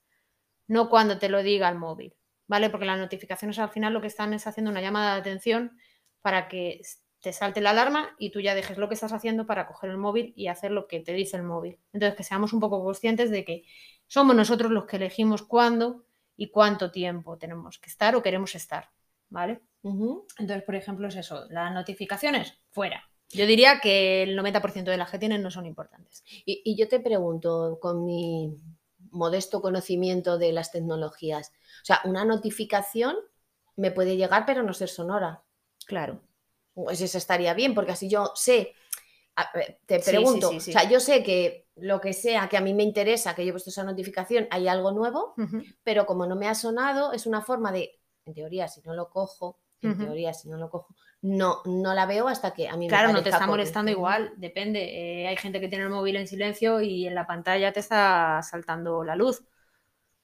no 0.68 0.90
cuando 0.90 1.20
te 1.20 1.30
lo 1.30 1.44
diga 1.44 1.70
el 1.70 1.78
móvil, 1.78 2.16
¿vale? 2.48 2.70
Porque 2.72 2.86
las 2.88 2.98
notificaciones 2.98 3.60
al 3.60 3.70
final 3.70 3.94
lo 3.94 4.02
que 4.02 4.08
están 4.08 4.34
es 4.34 4.48
haciendo 4.48 4.72
una 4.72 4.82
llamada 4.82 5.14
de 5.14 5.20
atención 5.20 5.78
para 6.22 6.48
que 6.48 6.82
te 7.24 7.32
salte 7.32 7.62
la 7.62 7.70
alarma 7.70 8.16
y 8.20 8.32
tú 8.32 8.42
ya 8.42 8.54
dejes 8.54 8.78
lo 8.78 8.90
que 8.90 8.96
estás 8.96 9.14
haciendo 9.14 9.46
para 9.46 9.66
coger 9.66 9.90
el 9.90 9.98
móvil 9.98 10.34
y 10.36 10.48
hacer 10.48 10.72
lo 10.72 10.88
que 10.88 11.00
te 11.00 11.14
dice 11.14 11.38
el 11.38 11.44
móvil. 11.44 11.80
Entonces, 11.94 12.18
que 12.18 12.24
seamos 12.26 12.52
un 12.52 12.60
poco 12.60 12.84
conscientes 12.84 13.32
de 13.32 13.46
que 13.46 13.64
somos 14.08 14.36
nosotros 14.36 14.72
los 14.72 14.86
que 14.86 14.98
elegimos 14.98 15.42
cuándo 15.42 16.04
y 16.36 16.50
cuánto 16.50 16.92
tiempo 16.92 17.38
tenemos 17.38 17.80
que 17.80 17.90
estar 17.90 18.14
o 18.18 18.22
queremos 18.22 18.56
estar, 18.56 18.90
¿vale? 19.30 19.62
Entonces, 19.84 20.64
por 20.64 20.76
ejemplo, 20.76 21.08
es 21.08 21.16
eso, 21.16 21.46
las 21.50 21.74
notificaciones, 21.74 22.60
fuera. 22.72 23.02
Yo 23.30 23.46
diría 23.46 23.80
que 23.80 24.24
el 24.24 24.38
90% 24.38 24.84
de 24.84 24.98
las 24.98 25.10
que 25.10 25.18
tienen 25.18 25.42
no 25.42 25.50
son 25.50 25.66
importantes. 25.66 26.26
Y, 26.46 26.62
y 26.66 26.76
yo 26.76 26.90
te 26.90 27.00
pregunto, 27.00 27.80
con 27.82 28.04
mi 28.04 28.60
modesto 29.12 29.62
conocimiento 29.62 30.38
de 30.38 30.52
las 30.52 30.74
tecnologías, 30.74 31.54
o 31.84 31.86
sea, 31.86 32.02
una 32.04 32.26
notificación 32.26 33.16
me 33.78 33.92
puede 33.92 34.18
llegar 34.18 34.46
pero 34.46 34.62
no 34.62 34.74
ser 34.74 34.90
sonora. 34.90 35.42
Claro. 35.86 36.22
Pues 36.74 37.02
eso 37.02 37.18
estaría 37.18 37.54
bien, 37.54 37.74
porque 37.76 37.92
así 37.92 38.10
yo 38.10 38.32
sé, 38.36 38.74
ver, 39.54 39.80
te 39.86 40.00
sí, 40.00 40.12
pregunto, 40.12 40.50
sí, 40.50 40.60
sí. 40.60 40.72
o 40.72 40.74
sea, 40.74 40.90
yo 40.90 41.00
sé 41.00 41.24
que 41.24 41.68
lo 41.76 42.00
que 42.02 42.14
sea 42.14 42.48
que 42.50 42.58
a 42.58 42.62
mí 42.62 42.74
me 42.74 42.84
interesa, 42.84 43.36
que 43.36 43.44
yo 43.46 43.50
he 43.50 43.54
puesto 43.54 43.70
esa 43.70 43.84
notificación, 43.84 44.48
hay 44.52 44.68
algo 44.68 44.92
nuevo, 44.92 45.36
pero 45.84 46.06
como 46.06 46.26
no 46.26 46.36
me 46.36 46.48
ha 46.48 46.56
sonado, 46.56 47.14
es 47.14 47.26
una 47.26 47.42
forma 47.42 47.72
de, 47.72 48.00
en 48.26 48.34
teoría, 48.34 48.68
si 48.68 48.82
no 48.82 48.94
lo 48.94 49.10
cojo, 49.10 49.60
en 49.82 49.98
teoría, 49.98 50.34
si 50.34 50.48
no 50.50 50.58
lo 50.58 50.70
cojo, 50.70 50.96
no, 51.22 51.62
no 51.66 51.94
la 51.94 52.06
veo 52.06 52.28
hasta 52.28 52.54
que 52.54 52.70
a 52.70 52.78
mí 52.78 52.86
me 52.86 52.90
Claro, 52.90 53.12
no 53.12 53.24
te 53.24 53.30
está 53.30 53.48
molestando 53.48 53.92
igual, 53.92 54.34
depende. 54.38 55.24
Eh, 55.24 55.28
hay 55.28 55.38
gente 55.38 55.60
que 55.60 55.68
tiene 55.68 55.86
el 55.86 55.90
móvil 55.90 56.16
en 56.16 56.28
silencio 56.28 56.82
y 56.82 57.08
en 57.08 57.16
la 57.16 57.28
pantalla 57.28 57.74
te 57.74 57.80
está 57.80 58.42
saltando 58.44 59.04
la 59.04 59.16
luz. 59.16 59.44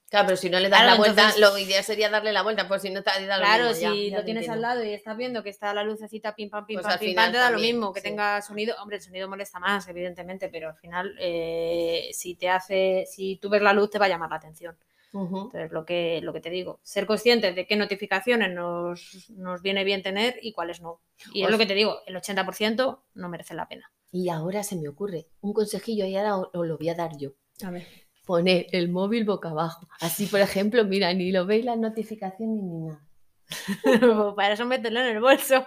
Claro, 0.09 0.25
pero 0.25 0.37
si 0.37 0.49
no 0.49 0.59
le 0.59 0.69
das 0.69 0.79
Claro, 0.79 0.91
la 0.93 0.97
vuelta, 0.97 1.21
entonces- 1.29 1.41
lo 1.41 1.57
ideal 1.57 1.83
sería 1.83 2.09
darle 2.09 2.33
la 2.33 2.41
vuelta, 2.41 2.67
por 2.67 2.79
si 2.79 2.89
no 2.89 3.03
te 3.03 3.11
da 3.25 3.37
lo 3.37 3.43
Claro, 3.43 3.63
mismo, 3.69 3.91
si 3.93 4.09
ya 4.09 4.17
lo 4.17 4.25
tienes 4.25 4.49
al 4.49 4.61
lado 4.61 4.83
y 4.83 4.89
estás 4.93 5.15
viendo 5.15 5.43
que 5.43 5.49
está 5.49 5.73
la 5.73 5.83
lucecita 5.83 6.33
pim 6.33 6.49
pam 6.49 6.65
pim 6.65 6.75
Pues 6.77 6.87
pam 6.87 6.97
pim 6.99 7.09
final 7.09 7.25
pam, 7.25 7.31
te 7.33 7.37
da 7.37 7.51
lo 7.51 7.59
mismo, 7.59 7.93
que 7.93 7.99
sí. 8.01 8.07
tenga 8.07 8.41
sonido. 8.41 8.75
Hombre, 8.81 8.97
el 8.97 9.03
sonido 9.03 9.29
molesta 9.29 9.59
más, 9.59 9.87
evidentemente, 9.87 10.49
pero 10.49 10.69
al 10.69 10.75
final, 10.77 11.15
eh, 11.19 12.09
si 12.13 12.33
te 12.35 12.49
hace, 12.49 13.05
si 13.07 13.35
tú 13.37 13.49
ves 13.49 13.61
la 13.61 13.71
luz, 13.73 13.91
te 13.91 13.99
va 13.99 14.07
a 14.07 14.09
llamar 14.09 14.29
la 14.31 14.37
atención. 14.37 14.75
Entonces, 15.11 15.71
lo 15.71 15.85
que, 15.85 16.19
lo 16.21 16.33
que 16.33 16.39
te 16.39 16.51
digo, 16.51 16.79
ser 16.83 17.05
conscientes 17.07 17.55
de 17.55 17.65
qué 17.65 17.75
notificaciones 17.75 18.51
nos, 18.53 19.29
nos 19.31 19.61
viene 19.63 19.83
bien 19.83 20.03
tener 20.03 20.37
y 20.41 20.53
cuáles 20.53 20.81
no. 20.81 21.01
Y 21.33 21.43
es 21.43 21.49
lo 21.49 21.57
que 21.57 21.65
te 21.65 21.73
digo, 21.73 21.99
el 22.05 22.15
80% 22.15 22.99
no 23.15 23.29
merece 23.29 23.55
la 23.55 23.67
pena. 23.67 23.91
Y 24.11 24.29
ahora 24.29 24.61
se 24.63 24.75
me 24.75 24.87
ocurre 24.87 25.27
un 25.41 25.53
consejillo 25.53 26.05
y 26.05 26.15
ahora 26.15 26.37
os 26.37 26.67
lo 26.67 26.77
voy 26.77 26.89
a 26.89 26.95
dar 26.95 27.17
yo. 27.17 27.31
A 27.63 27.71
ver. 27.71 27.87
Poner 28.29 28.67
el 28.73 28.89
móvil 28.89 29.25
boca 29.25 29.49
abajo. 29.49 29.87
Así, 30.01 30.27
por 30.27 30.39
ejemplo, 30.39 30.85
mira, 30.85 31.11
ni 31.15 31.31
lo 31.31 31.47
veis 31.47 31.65
las 31.65 31.79
notificaciones 31.79 32.61
ni 32.61 32.77
nada. 32.77 33.03
Para 34.35 34.53
eso 34.53 34.67
meterlo 34.67 34.99
en 34.99 35.15
el 35.15 35.19
bolso. 35.19 35.65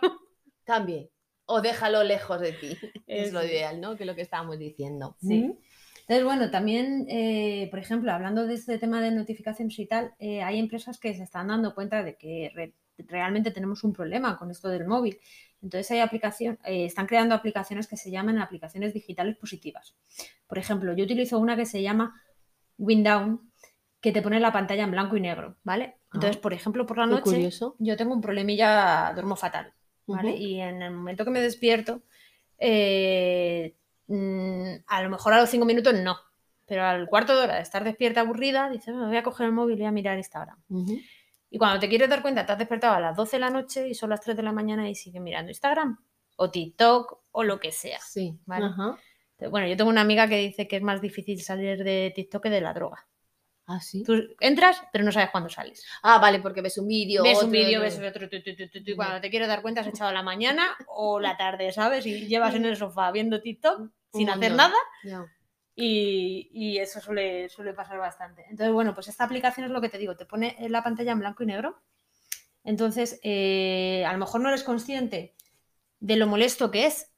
También. 0.64 1.10
O 1.46 1.60
déjalo 1.60 2.04
lejos 2.04 2.40
de 2.40 2.52
ti. 2.52 2.78
Es 3.08 3.32
lo 3.32 3.42
ideal, 3.44 3.80
¿no? 3.80 3.96
Que 3.96 4.04
es 4.04 4.06
lo 4.06 4.14
que 4.14 4.22
estábamos 4.22 4.60
diciendo. 4.60 5.16
Sí. 5.20 5.40
¿Mm? 5.42 5.58
Entonces, 6.02 6.24
bueno, 6.24 6.52
también, 6.52 7.06
eh, 7.08 7.66
por 7.68 7.80
ejemplo, 7.80 8.12
hablando 8.12 8.46
de 8.46 8.54
este 8.54 8.78
tema 8.78 9.02
de 9.02 9.10
notificaciones 9.10 9.76
y 9.80 9.86
tal, 9.86 10.14
eh, 10.20 10.44
hay 10.44 10.60
empresas 10.60 11.00
que 11.00 11.12
se 11.14 11.24
están 11.24 11.48
dando 11.48 11.74
cuenta 11.74 12.04
de 12.04 12.16
que 12.16 12.52
re- 12.54 12.74
realmente 12.96 13.50
tenemos 13.50 13.82
un 13.82 13.92
problema 13.92 14.36
con 14.38 14.52
esto 14.52 14.68
del 14.68 14.86
móvil. 14.86 15.18
Entonces, 15.62 15.90
hay 15.90 15.98
aplicación, 15.98 16.60
eh, 16.64 16.84
están 16.84 17.06
creando 17.06 17.34
aplicaciones 17.34 17.88
que 17.88 17.96
se 17.96 18.12
llaman 18.12 18.38
aplicaciones 18.38 18.94
digitales 18.94 19.36
positivas. 19.36 19.96
Por 20.46 20.58
ejemplo, 20.58 20.94
yo 20.94 21.02
utilizo 21.02 21.40
una 21.40 21.56
que 21.56 21.66
se 21.66 21.82
llama 21.82 22.22
Windown, 22.82 23.52
que 24.00 24.12
te 24.12 24.20
pone 24.22 24.40
la 24.40 24.52
pantalla 24.52 24.82
en 24.84 24.90
blanco 24.90 25.16
y 25.16 25.20
negro, 25.20 25.56
¿vale? 25.62 25.98
Entonces, 26.12 26.36
Ah, 26.36 26.40
por 26.42 26.52
ejemplo, 26.52 26.84
por 26.86 26.98
la 26.98 27.06
noche 27.06 27.22
curioso. 27.22 27.76
yo 27.78 27.96
tengo 27.96 28.12
un 28.14 28.20
problemilla, 28.20 29.12
duermo 29.14 29.36
fatal, 29.36 29.72
¿vale? 30.06 30.36
Y 30.36 30.60
en 30.60 30.82
el 30.82 30.90
momento 30.92 31.24
que 31.24 31.30
me 31.30 31.40
despierto, 31.40 32.02
eh, 32.58 33.76
mm, 34.08 34.84
a 34.86 35.02
lo 35.02 35.10
mejor 35.10 35.32
a 35.32 35.40
los 35.40 35.48
cinco 35.50 35.64
minutos 35.64 35.94
no, 35.94 36.16
pero 36.66 36.84
al 36.84 37.08
cuarto 37.08 37.34
de 37.36 37.44
hora 37.44 37.56
de 37.56 37.62
estar 37.62 37.84
despierta 37.84 38.20
aburrida, 38.20 38.68
dices, 38.70 38.94
me 38.94 39.06
voy 39.06 39.16
a 39.16 39.22
coger 39.22 39.46
el 39.46 39.52
móvil 39.52 39.76
y 39.76 39.80
voy 39.82 39.86
a 39.88 39.92
mirar 39.92 40.16
Instagram. 40.18 40.58
Y 41.50 41.58
cuando 41.58 41.78
te 41.80 41.88
quieres 41.88 42.08
dar 42.08 42.22
cuenta, 42.22 42.46
te 42.46 42.52
has 42.52 42.58
despertado 42.58 42.94
a 42.94 43.00
las 43.00 43.16
12 43.16 43.36
de 43.36 43.40
la 43.40 43.50
noche 43.50 43.88
y 43.88 43.94
son 43.94 44.10
las 44.10 44.20
3 44.20 44.36
de 44.36 44.42
la 44.42 44.52
mañana 44.52 44.88
y 44.88 44.94
sigues 44.94 45.20
mirando 45.20 45.50
Instagram 45.50 45.98
o 46.36 46.50
TikTok 46.50 47.20
o 47.30 47.44
lo 47.44 47.60
que 47.60 47.72
sea. 47.72 47.98
Sí. 48.00 48.38
Vale. 48.46 48.66
Ajá. 48.66 48.96
Bueno, 49.48 49.66
yo 49.66 49.76
tengo 49.76 49.90
una 49.90 50.00
amiga 50.00 50.28
que 50.28 50.36
dice 50.38 50.68
que 50.68 50.76
es 50.76 50.82
más 50.82 51.00
difícil 51.00 51.40
salir 51.42 51.82
de 51.84 52.12
TikTok 52.14 52.42
que 52.44 52.50
de 52.50 52.60
la 52.60 52.72
droga. 52.72 53.06
Ah, 53.66 53.80
sí. 53.80 54.02
Tú 54.02 54.14
entras, 54.40 54.82
pero 54.92 55.04
no 55.04 55.12
sabes 55.12 55.30
cuándo 55.30 55.48
sales. 55.48 55.84
Ah, 56.02 56.18
vale, 56.18 56.40
porque 56.40 56.62
ves 56.62 56.78
un 56.78 56.88
vídeo. 56.88 57.22
ves 57.22 57.42
un 57.42 57.50
vídeo, 57.50 57.80
ves 57.80 57.98
otro, 57.98 58.28
tu, 58.28 58.42
tu, 58.42 58.56
tu, 58.56 58.68
tu, 58.68 58.84
tu, 58.84 58.90
y 58.90 58.96
cuando 58.96 59.20
te 59.20 59.30
quieres 59.30 59.48
dar 59.48 59.62
cuenta 59.62 59.82
has 59.82 59.86
echado 59.86 60.10
la 60.12 60.22
mañana 60.22 60.76
o 60.88 61.20
la 61.20 61.36
tarde, 61.38 61.72
¿sabes? 61.72 62.04
Y 62.06 62.26
llevas 62.26 62.54
en 62.54 62.64
el 62.64 62.76
sofá 62.76 63.10
viendo 63.12 63.40
TikTok 63.40 63.90
sin 64.12 64.28
hacer 64.30 64.52
nada 64.52 64.76
y 65.74 66.78
eso 66.78 67.00
suele, 67.00 67.48
suele 67.48 67.72
pasar 67.72 67.98
bastante. 67.98 68.42
Entonces, 68.50 68.72
bueno, 68.72 68.94
pues 68.94 69.08
esta 69.08 69.24
aplicación 69.24 69.66
es 69.66 69.72
lo 69.72 69.80
que 69.80 69.88
te 69.88 69.98
digo, 69.98 70.16
te 70.16 70.26
pone 70.26 70.56
la 70.68 70.82
pantalla 70.82 71.12
en 71.12 71.20
blanco 71.20 71.42
y 71.42 71.46
negro. 71.46 71.82
Entonces, 72.64 73.20
eh, 73.22 74.04
a 74.06 74.12
lo 74.12 74.18
mejor 74.18 74.40
no 74.40 74.48
eres 74.48 74.62
consciente 74.62 75.34
de 76.00 76.16
lo 76.16 76.26
molesto 76.26 76.70
que 76.70 76.86
es, 76.86 77.11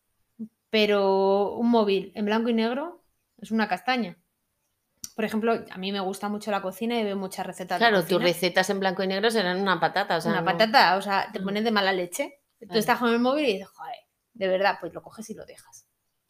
pero 0.74 1.52
un 1.52 1.70
móvil 1.70 2.10
en 2.16 2.24
blanco 2.24 2.48
y 2.48 2.52
negro 2.52 3.04
es 3.38 3.52
una 3.52 3.68
castaña. 3.68 4.18
Por 5.14 5.24
ejemplo, 5.24 5.52
a 5.70 5.78
mí 5.78 5.92
me 5.92 6.00
gusta 6.00 6.28
mucho 6.28 6.50
la 6.50 6.62
cocina 6.62 6.98
y 6.98 7.04
veo 7.04 7.14
muchas 7.16 7.46
recetas. 7.46 7.78
de 7.78 7.86
Claro, 7.86 8.04
tus 8.04 8.20
recetas 8.20 8.68
en 8.70 8.80
blanco 8.80 9.04
y 9.04 9.06
negro 9.06 9.30
serán 9.30 9.60
una 9.60 9.78
patata. 9.78 10.16
O 10.16 10.20
sea, 10.20 10.32
una 10.32 10.40
no- 10.40 10.46
patata, 10.46 10.96
o 10.96 11.00
sea, 11.02 11.30
te 11.32 11.38
no. 11.38 11.44
pones 11.44 11.62
de 11.62 11.70
mala 11.70 11.92
leche. 11.92 12.40
Tú 12.68 12.76
estás 12.76 12.98
con 12.98 13.12
el 13.12 13.20
móvil 13.20 13.44
y 13.44 13.52
dices, 13.52 13.68
joder, 13.68 13.94
de 14.32 14.48
verdad, 14.48 14.78
pues 14.80 14.92
lo 14.92 15.00
coges 15.00 15.30
y 15.30 15.34
lo 15.34 15.46
dejas. 15.46 15.86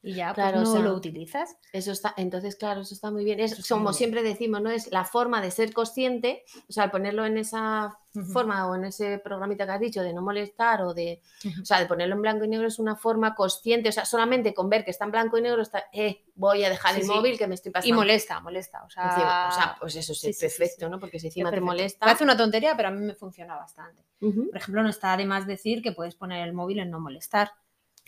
Y 0.06 0.14
ya, 0.14 0.34
Claro, 0.34 0.58
pues 0.58 0.68
no 0.68 0.74
sea, 0.74 0.82
lo 0.82 0.94
utilizas. 0.94 1.56
Eso 1.72 1.90
está, 1.90 2.12
entonces, 2.18 2.56
claro, 2.56 2.82
eso 2.82 2.92
está 2.94 3.10
muy 3.10 3.24
bien. 3.24 3.40
Es 3.40 3.52
Eso 3.52 3.74
como 3.74 3.86
bien. 3.88 3.94
siempre 3.94 4.22
decimos, 4.22 4.60
¿no? 4.60 4.70
Es 4.70 4.92
la 4.92 5.04
forma 5.04 5.40
de 5.40 5.50
ser 5.50 5.72
consciente, 5.72 6.44
o 6.68 6.72
sea, 6.72 6.90
ponerlo 6.90 7.24
en 7.24 7.38
esa 7.38 7.98
forma 8.32 8.68
o 8.70 8.76
en 8.76 8.84
ese 8.84 9.18
programita 9.18 9.66
que 9.66 9.72
has 9.72 9.80
dicho 9.80 10.00
de 10.02 10.12
no 10.12 10.22
molestar 10.22 10.82
o 10.82 10.94
de, 10.94 11.20
o 11.60 11.64
sea, 11.64 11.80
de 11.80 11.86
ponerlo 11.86 12.14
en 12.14 12.22
blanco 12.22 12.44
y 12.44 12.48
negro 12.48 12.68
es 12.68 12.78
una 12.78 12.94
forma 12.94 13.34
consciente, 13.34 13.88
o 13.88 13.92
sea, 13.92 14.04
solamente 14.04 14.54
con 14.54 14.68
ver 14.70 14.84
que 14.84 14.92
está 14.92 15.04
en 15.06 15.10
blanco 15.10 15.36
y 15.36 15.42
negro 15.42 15.62
está, 15.62 15.86
eh, 15.92 16.22
voy 16.36 16.62
a 16.64 16.68
dejar 16.70 16.94
Sí, 16.94 17.00
el 17.00 17.06
sí. 17.06 17.12
móvil 17.12 17.36
que 17.38 17.48
me 17.48 17.54
estoy 17.56 17.70
Y 17.70 17.72
pasando. 17.72 17.96
molesta, 17.96 18.40
molesta. 18.40 18.84
O 18.84 18.90
sea, 18.90 19.04
Encima, 19.08 19.48
o 19.48 19.52
sea, 19.52 19.76
pues 19.80 19.96
eso 19.96 20.14
sí, 20.14 20.28
es 20.30 20.38
perfecto. 20.38 20.88
¿no? 20.88 21.00
Porque 21.00 21.18
si 21.18 21.26
encima 21.26 21.50
te 21.50 21.60
molesta. 21.60 22.04
Parece 22.06 22.22
una 22.22 22.36
tontería, 22.36 22.76
pero 22.76 22.88
a 22.88 22.92
mí 22.92 23.00
me 23.00 23.14
funciona 23.14 23.56
bastante. 23.56 24.04
Por 24.20 24.56
ejemplo, 24.56 24.82
no 24.82 24.90
está 24.90 25.16
de 25.16 25.24
más 25.26 25.46
decir 25.46 25.82
que 25.82 25.90
puedes 25.92 26.14
poner 26.14 26.46
el 26.46 26.52
móvil 26.52 26.78
en 26.78 26.90
no 26.90 27.00
molestar. 27.00 27.50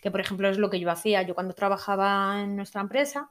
Que, 0.00 0.11
por 0.11 0.21
ejemplo, 0.21 0.49
es 0.49 0.59
lo 0.59 0.71
que 0.71 0.79
yo 0.81 0.91
hacía. 0.91 1.23
Yo 1.23 1.35
cuando 1.35 1.55
trabajaba 1.55 2.43
en 2.43 2.55
nuestra 2.57 2.81
empresa, 2.81 3.31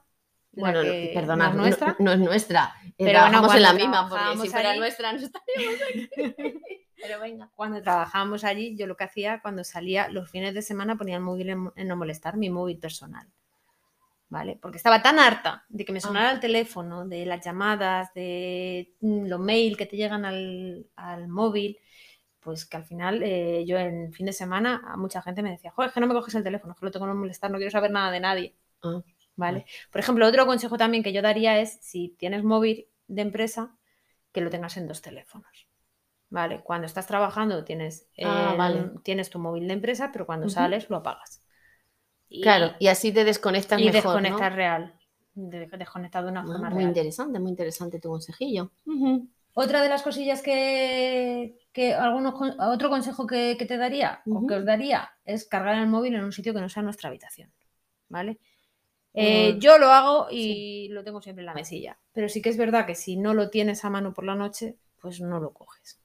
Bueno, 0.52 0.82
no, 0.82 0.90
que 0.90 1.10
perdona, 1.14 1.48
no 1.50 1.50
es 1.52 1.56
nuestra, 1.78 1.96
no 1.98 2.12
es 2.12 2.18
nuestra. 2.18 2.74
eh, 2.84 2.92
Pero 2.98 3.10
trabajamos 3.12 3.46
bueno, 3.52 3.56
en 3.56 3.62
la 3.62 3.72
misma, 3.72 4.08
porque 4.08 4.42
si 4.42 4.48
fuera 4.48 4.70
allí- 4.70 4.78
nuestra 4.80 5.12
no 5.12 5.18
estaríamos 5.18 5.80
aquí. 5.88 6.08
Pero 7.00 7.20
venga. 7.20 7.50
cuando 7.54 7.82
trabajábamos 7.82 8.42
allí, 8.42 8.74
yo 8.76 8.86
lo 8.86 8.96
que 8.96 9.04
hacía 9.04 9.40
cuando 9.42 9.62
salía 9.64 10.08
los 10.08 10.30
fines 10.30 10.54
de 10.54 10.62
semana 10.62 10.96
ponía 10.96 11.16
el 11.16 11.22
móvil 11.22 11.50
en, 11.50 11.70
en 11.76 11.88
no 11.88 11.96
molestar, 11.96 12.36
mi 12.38 12.48
móvil 12.50 12.78
personal. 12.78 13.28
¿Vale? 14.28 14.58
Porque 14.60 14.78
estaba 14.78 15.02
tan 15.02 15.20
harta 15.20 15.64
de 15.68 15.84
que 15.84 15.92
me 15.92 16.00
sonara 16.00 16.32
el 16.32 16.40
teléfono, 16.40 17.06
de 17.06 17.24
las 17.26 17.44
llamadas, 17.44 18.12
de 18.12 18.92
mm, 19.00 19.26
los 19.26 19.38
mails 19.38 19.76
que 19.76 19.86
te 19.86 19.96
llegan 19.96 20.24
al, 20.24 20.86
al 20.96 21.28
móvil, 21.28 21.78
pues 22.46 22.66
que 22.66 22.78
al 22.78 22.86
final 22.86 23.22
eh, 23.24 23.66
yo 23.68 23.78
en 23.78 24.14
fin 24.14 24.26
de 24.26 24.32
semana 24.34 24.82
a 24.86 24.96
mucha 24.96 25.22
gente 25.22 25.42
me 25.42 25.52
decía, 25.52 25.72
joder, 25.72 25.90
es 25.90 25.94
que 25.94 26.00
no 26.00 26.08
me 26.08 26.14
coges 26.14 26.34
el 26.36 26.44
teléfono, 26.44 26.72
es 26.74 26.80
que 26.80 26.86
lo 26.86 26.92
tengo 26.92 27.06
en 27.06 27.12
no 27.14 27.20
molestar, 27.20 27.50
no 27.52 27.58
quiero 27.58 27.72
saber 27.72 27.92
nada 27.92 28.12
de 28.12 28.20
nadie. 28.20 28.56
Ah, 28.82 29.02
¿Vale? 29.36 29.66
Por 29.92 30.00
ejemplo, 30.00 30.26
otro 30.26 30.46
consejo 30.46 30.78
también 30.78 31.02
que 31.04 31.12
yo 31.12 31.22
daría 31.22 31.60
es 31.60 31.78
si 31.82 32.10
tienes 32.18 32.44
móvil 32.44 32.88
de 33.08 33.22
empresa, 33.22 33.76
que 34.32 34.42
lo 34.42 34.50
tengas 34.50 34.76
en 34.78 34.88
dos 34.88 35.02
teléfonos. 35.02 35.68
¿Vale? 36.30 36.62
Cuando 36.62 36.86
estás 36.86 37.06
trabajando 37.08 37.64
tienes, 37.64 38.08
Ah, 38.22 38.54
el- 38.54 38.58
vale. 38.58 38.90
tienes 39.04 39.30
tu 39.30 39.38
móvil 39.40 39.68
de 39.68 39.74
empresa, 39.74 40.10
pero 40.12 40.26
cuando 40.26 40.48
sales 40.48 40.90
lo 40.90 40.96
apagas. 40.98 41.42
Y, 42.28 42.42
Claro, 42.42 42.72
y 42.78 42.86
así 42.88 43.12
te 43.12 43.24
desconectas 43.24 43.80
y 43.80 43.84
mejor, 43.84 43.92
desconectas 43.92 44.52
¿no? 44.52 44.56
real. 44.56 44.94
de- 45.34 45.66
Desconectar 45.66 46.24
de 46.24 46.30
una 46.30 46.42
Ah, 46.42 46.46
forma 46.52 46.70
muy 46.70 46.82
real. 46.82 46.92
interesante, 46.92 47.38
muy 47.40 47.50
interesante 47.50 48.00
tu 48.00 48.08
consejillo. 48.08 48.70
Otra 49.58 49.80
de 49.80 49.88
las 49.88 50.02
cosillas 50.02 50.42
que, 50.42 51.56
que 51.72 51.94
algunos, 51.94 52.34
otro 52.58 52.90
consejo 52.90 53.26
que, 53.26 53.56
que 53.58 53.64
te 53.64 53.78
daría 53.78 54.20
o 54.28 54.46
que 54.46 54.54
os 54.56 54.66
daría 54.66 55.10
es 55.24 55.46
cargar 55.48 55.76
el 55.78 55.86
móvil 55.88 56.14
en 56.14 56.24
un 56.24 56.32
sitio 56.32 56.52
que 56.52 56.60
no 56.60 56.68
sea 56.68 56.82
nuestra 56.82 57.08
habitación. 57.08 57.50
¿Vale? 58.10 58.38
Eh, 59.14 59.54
Mm, 59.54 59.58
yo 59.60 59.78
lo 59.78 59.86
hago 59.88 60.26
y 60.30 60.88
lo 60.90 61.02
tengo 61.02 61.22
siempre 61.22 61.40
en 61.40 61.46
la 61.46 61.54
mesilla. 61.54 61.96
Pero 62.12 62.28
sí 62.28 62.42
que 62.42 62.50
es 62.50 62.58
verdad 62.58 62.84
que 62.84 62.94
si 62.94 63.16
no 63.16 63.32
lo 63.32 63.48
tienes 63.48 63.82
a 63.86 63.88
mano 63.90 64.12
por 64.12 64.24
la 64.24 64.34
noche, 64.34 64.76
pues 65.00 65.22
no 65.22 65.40
lo 65.40 65.54
coges. 65.54 65.98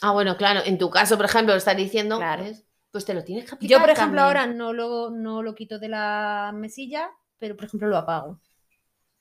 Ah, 0.00 0.12
bueno, 0.12 0.38
claro, 0.38 0.60
en 0.64 0.78
tu 0.78 0.88
caso, 0.88 1.16
por 1.18 1.26
ejemplo, 1.26 1.52
lo 1.52 1.58
estás 1.58 1.76
diciendo, 1.76 2.16
Claro. 2.16 2.44
¿ves? 2.44 2.64
pues 2.90 3.04
te 3.04 3.12
lo 3.14 3.22
tienes 3.22 3.44
que 3.44 3.54
aplicar 3.54 3.70
Yo, 3.70 3.80
por 3.80 3.90
ejemplo, 3.90 4.20
también. 4.22 4.38
ahora 4.44 4.46
no 4.46 4.72
lo, 4.72 5.10
no 5.10 5.42
lo 5.42 5.54
quito 5.54 5.78
de 5.78 5.88
la 5.88 6.52
mesilla, 6.54 7.10
pero 7.38 7.54
por 7.54 7.66
ejemplo 7.66 7.88
lo 7.88 7.98
apago. 7.98 8.40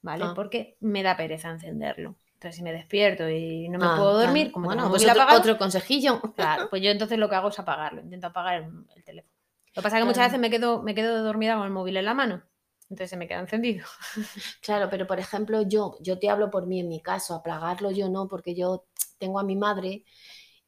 ¿Vale? 0.01 0.24
Ah. 0.25 0.34
Porque 0.36 0.77
me 0.79 1.03
da 1.03 1.17
pereza 1.17 1.50
encenderlo. 1.50 2.15
Entonces, 2.41 2.55
si 2.57 2.63
me 2.63 2.74
despierto 2.74 3.29
y 3.29 3.69
no 3.69 3.77
me 3.77 3.86
Ah, 3.86 3.95
puedo 3.95 4.13
claro. 4.13 4.25
dormir, 4.25 4.51
como 4.51 4.65
bueno, 4.65 4.89
pues 4.89 5.03
otro, 5.05 5.21
apagado, 5.21 5.39
otro 5.41 5.57
consejillo. 5.60 6.19
Claro, 6.36 6.67
pues 6.71 6.81
yo 6.81 6.89
entonces 6.91 7.19
lo 7.19 7.29
que 7.29 7.36
hago 7.36 7.50
es 7.50 7.60
apagarlo, 7.60 8.01
intento 8.01 8.27
apagar 8.27 8.55
el, 8.63 8.86
el 8.95 9.03
teléfono. 9.03 9.31
Lo 9.75 9.81
que 9.81 9.83
pasa 9.83 9.98
es 9.98 10.01
que 10.01 10.07
muchas 10.07 10.25
veces 10.25 10.39
me 10.39 10.50
quedo, 10.50 10.81
me 10.81 10.95
quedo 10.95 11.24
dormida 11.24 11.55
con 11.55 11.65
el 11.65 11.71
móvil 11.71 11.98
en 11.98 12.05
la 12.05 12.15
mano, 12.15 12.41
entonces 12.89 13.12
se 13.12 13.17
me 13.17 13.27
queda 13.27 13.39
encendido. 13.41 13.86
Claro, 14.62 14.89
pero 14.89 15.07
por 15.07 15.19
ejemplo, 15.19 15.62
yo, 15.63 15.98
yo 16.01 16.19
te 16.19 16.29
hablo 16.29 16.50
por 16.50 16.67
mí 16.67 16.79
en 16.79 16.88
mi 16.89 17.01
caso, 17.01 17.36
apagarlo 17.36 17.91
yo 17.91 18.10
no, 18.10 18.27
porque 18.27 18.55
yo 18.55 18.86
tengo 19.19 19.39
a 19.39 19.43
mi 19.43 19.55
madre 19.55 20.03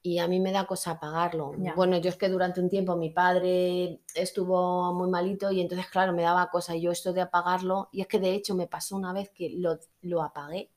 y 0.01 0.19
a 0.19 0.27
mí 0.27 0.39
me 0.41 0.51
da 0.51 0.65
cosa 0.65 0.91
apagarlo. 0.91 1.53
Ya. 1.59 1.73
Bueno, 1.75 1.97
yo 1.97 2.09
es 2.09 2.17
que 2.17 2.27
durante 2.29 2.59
un 2.59 2.69
tiempo 2.69 2.95
mi 2.97 3.11
padre 3.11 4.01
estuvo 4.15 4.93
muy 4.93 5.09
malito 5.09 5.51
y 5.51 5.61
entonces, 5.61 5.87
claro, 5.87 6.11
me 6.13 6.23
daba 6.23 6.49
cosa 6.49 6.75
yo 6.75 6.91
esto 6.91 7.13
de 7.13 7.21
apagarlo. 7.21 7.89
Y 7.93 8.01
es 8.01 8.07
que 8.07 8.19
de 8.19 8.33
hecho 8.33 8.53
me 8.55 8.67
pasó 8.67 8.97
una 8.97 9.13
vez 9.13 9.29
que 9.31 9.49
lo, 9.51 9.79
lo 10.01 10.21
apagué, 10.21 10.72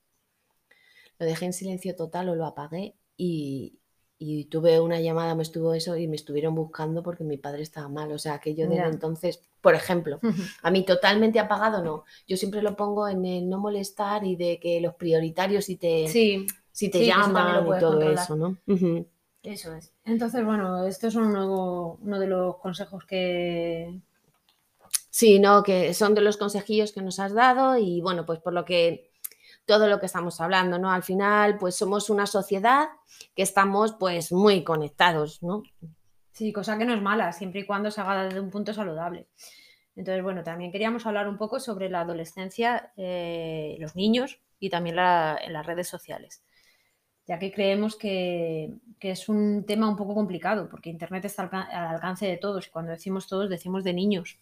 lo 1.18 1.26
dejé 1.26 1.46
en 1.46 1.52
silencio 1.52 1.94
total 1.96 2.28
o 2.28 2.34
lo 2.34 2.46
apagué 2.46 2.94
y, 3.16 3.78
y 4.18 4.44
tuve 4.46 4.80
una 4.80 5.00
llamada, 5.00 5.34
me 5.34 5.42
estuvo 5.42 5.74
eso 5.74 5.96
y 5.96 6.08
me 6.08 6.16
estuvieron 6.16 6.54
buscando 6.54 7.02
porque 7.02 7.24
mi 7.24 7.36
padre 7.38 7.62
estaba 7.62 7.88
mal. 7.88 8.12
O 8.12 8.18
sea, 8.18 8.38
que 8.40 8.54
yo 8.54 8.66
desde 8.68 8.88
entonces, 8.88 9.42
por 9.60 9.74
ejemplo, 9.74 10.20
a 10.62 10.70
mí 10.70 10.84
totalmente 10.84 11.38
apagado 11.40 11.82
no. 11.82 12.04
Yo 12.26 12.36
siempre 12.36 12.62
lo 12.62 12.76
pongo 12.76 13.08
en 13.08 13.24
el 13.24 13.48
no 13.48 13.58
molestar 13.58 14.24
y 14.24 14.36
de 14.36 14.58
que 14.60 14.80
los 14.80 14.94
prioritarios 14.94 15.64
si 15.66 15.76
te, 15.76 16.06
Sí, 16.08 16.46
si 16.72 16.90
te 16.90 16.98
sí, 16.98 17.06
llaman 17.06 17.66
y 17.66 17.78
todo 17.78 18.00
controlar. 18.00 18.14
eso, 18.14 18.36
¿no? 18.36 18.56
Ujú. 18.66 19.06
eso 19.42 19.74
es. 19.74 19.92
Entonces, 20.04 20.44
bueno, 20.44 20.84
esto 20.86 21.06
es 21.08 21.14
uno, 21.14 21.98
uno 22.02 22.18
de 22.20 22.26
los 22.26 22.56
consejos 22.58 23.04
que, 23.06 24.00
Sí, 25.10 25.38
no, 25.38 25.62
que 25.62 25.94
son 25.94 26.14
de 26.14 26.20
los 26.20 26.36
consejillos 26.36 26.92
que 26.92 27.02
nos 27.02 27.18
has 27.20 27.32
dado 27.32 27.76
y 27.78 28.00
bueno, 28.00 28.26
pues 28.26 28.38
por 28.40 28.52
lo 28.52 28.64
que 28.64 29.10
todo 29.66 29.88
lo 29.88 29.98
que 30.00 30.06
estamos 30.06 30.40
hablando, 30.40 30.78
¿no? 30.78 30.90
Al 30.90 31.02
final, 31.02 31.58
pues 31.58 31.74
somos 31.76 32.08
una 32.08 32.26
sociedad 32.26 32.88
que 33.34 33.42
estamos 33.42 33.92
pues 33.98 34.32
muy 34.32 34.64
conectados, 34.64 35.42
¿no? 35.42 35.62
Sí, 36.32 36.52
cosa 36.52 36.78
que 36.78 36.84
no 36.84 36.94
es 36.94 37.02
mala, 37.02 37.32
siempre 37.32 37.60
y 37.60 37.66
cuando 37.66 37.90
se 37.90 38.00
haga 38.00 38.24
desde 38.24 38.40
un 38.40 38.50
punto 38.50 38.72
saludable. 38.72 39.26
Entonces, 39.96 40.22
bueno, 40.22 40.42
también 40.44 40.70
queríamos 40.70 41.06
hablar 41.06 41.28
un 41.28 41.38
poco 41.38 41.58
sobre 41.58 41.88
la 41.88 42.02
adolescencia, 42.02 42.92
eh, 42.96 43.76
los 43.80 43.96
niños 43.96 44.38
y 44.60 44.68
también 44.70 44.96
la- 44.96 45.38
en 45.42 45.52
las 45.54 45.64
redes 45.66 45.88
sociales, 45.88 46.44
ya 47.26 47.38
que 47.38 47.50
creemos 47.52 47.96
que, 47.96 48.74
que 49.00 49.10
es 49.12 49.28
un 49.30 49.64
tema 49.66 49.88
un 49.88 49.96
poco 49.96 50.14
complicado, 50.14 50.68
porque 50.68 50.90
Internet 50.90 51.24
está 51.24 51.42
al, 51.44 51.48
alca- 51.48 51.68
al 51.72 51.94
alcance 51.94 52.26
de 52.26 52.36
todos 52.36 52.66
y 52.66 52.70
cuando 52.70 52.92
decimos 52.92 53.26
todos 53.26 53.48
decimos 53.48 53.82
de 53.84 53.94
niños, 53.94 54.38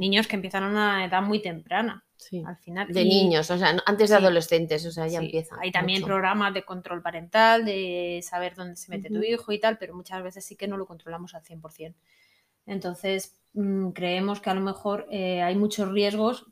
niños 0.00 0.26
que 0.26 0.36
empiezan 0.36 0.62
a 0.64 0.68
una 0.68 1.04
edad 1.04 1.22
muy 1.22 1.40
temprana, 1.42 2.04
sí. 2.28 2.42
al 2.46 2.56
final. 2.56 2.92
De 2.92 3.02
y- 3.02 3.08
niños, 3.08 3.50
o 3.50 3.58
sea, 3.58 3.76
antes 3.86 4.10
de 4.10 4.16
Sí. 4.16 4.22
adolescentes, 4.22 4.84
o 4.86 4.90
sea, 4.90 5.06
ya 5.06 5.18
Sí, 5.20 5.26
empieza. 5.26 5.56
Hay 5.60 5.70
también 5.72 6.00
mucho. 6.00 6.06
programas 6.08 6.54
de 6.54 6.62
control 6.64 7.02
parental, 7.02 7.64
de 7.64 8.20
saber 8.22 8.54
dónde 8.54 8.76
se 8.76 8.90
mete 8.90 9.08
tu 9.08 9.22
hijo 9.22 9.52
y 9.52 9.60
tal, 9.60 9.78
pero 9.78 9.94
muchas 9.94 10.22
veces 10.22 10.44
sí 10.44 10.56
que 10.56 10.68
no 10.68 10.76
lo 10.76 10.86
controlamos 10.86 11.34
al 11.34 11.42
100%. 11.44 11.96
Entonces, 12.66 13.40
mm, 13.52 13.90
creemos 13.90 14.40
que 14.40 14.50
a 14.50 14.54
lo 14.54 14.60
mejor 14.62 15.06
eh, 15.10 15.42
hay 15.42 15.54
muchos 15.56 15.90
riesgos 15.90 16.46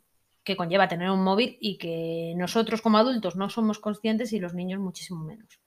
que 0.44 0.56
conlleva 0.56 0.88
tener 0.88 1.08
un 1.10 1.22
móvil 1.22 1.56
y 1.60 1.78
que 1.78 2.34
nosotros 2.36 2.82
como 2.82 2.98
adultos 2.98 3.36
no 3.36 3.48
somos 3.48 3.78
conscientes 3.78 4.32
y 4.32 4.40
los 4.40 4.54
niños 4.54 4.80
muchísimo 4.80 5.24
menos. 5.24 5.60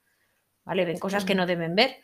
¿Vale? 0.64 0.84
Ven 0.84 0.98
cosas 0.98 1.24
que 1.24 1.34
no 1.34 1.46
deben 1.46 1.74
ver 1.74 1.96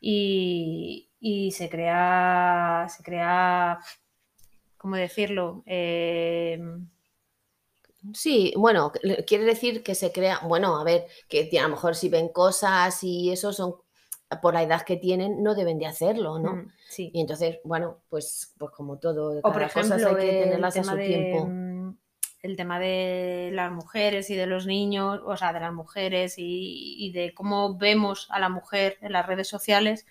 y, 0.00 1.10
y 1.20 1.50
se 1.52 1.68
crea, 1.68 2.86
se 2.88 3.02
crea, 3.02 3.78
¿cómo 4.76 4.96
decirlo? 4.96 5.62
Eh, 5.66 6.58
Sí, 8.14 8.52
bueno, 8.56 8.92
quiere 9.26 9.44
decir 9.44 9.82
que 9.82 9.94
se 9.94 10.12
crea, 10.12 10.40
bueno, 10.44 10.78
a 10.78 10.84
ver, 10.84 11.06
que 11.28 11.50
a 11.58 11.62
lo 11.64 11.70
mejor 11.70 11.96
si 11.96 12.08
ven 12.08 12.28
cosas 12.28 13.02
y 13.02 13.30
eso 13.32 13.52
son, 13.52 13.74
por 14.42 14.54
la 14.54 14.62
edad 14.62 14.82
que 14.82 14.96
tienen, 14.96 15.42
no 15.42 15.54
deben 15.54 15.78
de 15.78 15.86
hacerlo, 15.86 16.38
¿no? 16.38 16.54
mm, 16.54 16.72
sí. 16.88 17.10
Y 17.12 17.20
entonces, 17.20 17.58
bueno, 17.64 18.02
pues, 18.08 18.54
pues 18.58 18.70
como 18.72 18.98
todo, 18.98 19.38
O 19.42 19.52
por 19.52 19.66
cada 19.68 19.70
cosa 19.70 19.94
hay 19.96 20.16
que 20.16 20.32
tenerlas 20.32 20.78
a 20.78 20.84
su 20.84 20.94
de, 20.96 21.06
tiempo. 21.06 21.46
mm, 21.46 21.96
el 22.42 22.56
tema 22.56 22.78
de 22.78 23.50
las 23.52 23.72
mujeres 23.72 24.30
y 24.30 24.36
de 24.36 24.46
los 24.46 24.66
niños, 24.66 25.20
o 25.24 25.36
sea, 25.36 25.52
de 25.52 25.60
las 25.60 25.72
mujeres 25.72 26.38
y, 26.38 26.94
y 26.98 27.12
de 27.12 27.34
cómo 27.34 27.76
vemos 27.76 28.28
a 28.30 28.38
la 28.38 28.48
mujer 28.48 28.96
en 29.00 29.12
las 29.12 29.26
redes 29.26 29.48
sociales. 29.48 30.06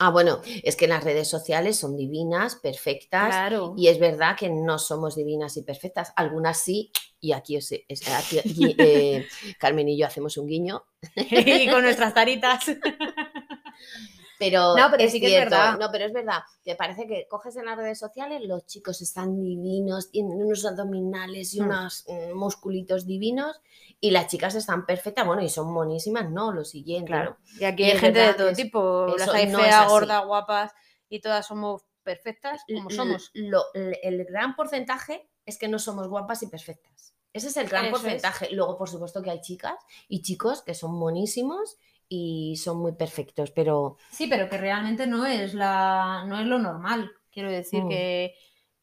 Ah, 0.00 0.10
bueno, 0.10 0.40
es 0.64 0.74
que 0.76 0.88
las 0.88 1.04
redes 1.04 1.28
sociales 1.28 1.78
son 1.78 1.96
divinas, 1.96 2.56
perfectas, 2.56 3.28
Claro. 3.28 3.74
y 3.76 3.86
es 3.88 3.98
verdad 4.00 4.36
que 4.36 4.50
no 4.50 4.78
somos 4.78 5.14
divinas 5.14 5.56
y 5.56 5.62
perfectas. 5.62 6.12
Algunas 6.16 6.58
sí, 6.58 6.90
y 7.20 7.32
aquí, 7.32 7.56
os- 7.56 7.70
aquí- 8.50 8.74
eh, 8.78 9.26
Carmen 9.58 9.88
y 9.88 9.96
yo 9.96 10.06
hacemos 10.06 10.36
un 10.36 10.46
guiño, 10.48 10.84
y 11.16 11.68
con 11.70 11.82
nuestras 11.82 12.12
taritas. 12.12 12.64
pero, 14.38 14.76
No, 14.76 14.88
pero 14.90 15.04
es 15.04 15.12
sí 15.12 15.20
que 15.20 15.26
es 15.26 15.32
cierto, 15.32 15.50
verdad. 15.54 15.78
no, 15.78 15.88
pero 15.92 16.06
es 16.06 16.12
verdad, 16.12 16.40
que 16.64 16.74
parece 16.74 17.06
que 17.06 17.26
coges 17.30 17.56
en 17.56 17.66
las 17.66 17.76
redes 17.76 17.98
sociales, 17.98 18.42
los 18.44 18.66
chicos 18.66 19.00
están 19.00 19.40
divinos, 19.40 20.10
tienen 20.10 20.32
unos 20.42 20.64
abdominales 20.66 21.54
y 21.54 21.60
Hmm. 21.60 21.64
unos 21.66 22.04
mm, 22.08 22.36
musculitos 22.36 23.06
divinos, 23.06 23.60
y 24.06 24.10
las 24.10 24.26
chicas 24.26 24.54
están 24.54 24.84
perfectas, 24.84 25.26
bueno, 25.26 25.42
y 25.42 25.48
son 25.48 25.72
monísimas, 25.72 26.30
¿no? 26.30 26.52
Lo 26.52 26.64
siguiente, 26.64 27.10
¿no? 27.12 27.16
Claro. 27.16 27.36
Y 27.58 27.64
aquí 27.64 27.84
Y 27.84 27.90
hay 27.90 27.98
gente 27.98 28.20
de 28.20 28.34
todo 28.34 28.52
tipo. 28.52 29.06
Las 29.18 29.28
hay 29.30 29.46
no 29.46 29.58
feas, 29.60 29.88
gordas, 29.88 30.26
guapas 30.26 30.72
y 31.08 31.20
todas 31.20 31.46
somos 31.46 31.82
perfectas 32.02 32.60
como 32.74 32.90
somos. 32.90 33.30
lo- 33.34 33.64
el 33.74 34.24
gran 34.26 34.54
porcentaje 34.56 35.28
es 35.46 35.56
que 35.58 35.68
no 35.68 35.78
somos 35.78 36.08
guapas 36.08 36.42
y 36.42 36.48
perfectas. 36.48 37.14
Ese 37.32 37.48
es 37.48 37.56
el 37.56 37.66
gran 37.68 37.86
Eso 37.86 37.96
es. 37.96 38.02
porcentaje. 38.02 38.48
Luego, 38.54 38.76
por 38.76 38.88
supuesto, 38.90 39.22
que 39.22 39.30
hay 39.30 39.40
chicas 39.40 39.74
y 40.06 40.20
chicos 40.22 40.62
que 40.62 40.74
son 40.74 40.94
monísimos 40.98 41.76
y 42.08 42.56
son 42.62 42.76
muy 42.78 42.92
perfectos, 42.92 43.50
pero 43.52 43.96
Sí, 44.10 44.26
pero 44.26 44.48
que 44.50 44.58
realmente 44.58 45.06
no 45.06 45.24
es 45.24 45.54
la, 45.54 46.24
no 46.26 46.38
es 46.38 46.46
lo 46.46 46.58
normal. 46.58 47.10
Quiero 47.32 47.50
decir 47.50 47.82
Mm. 47.84 47.88
que, 47.88 48.34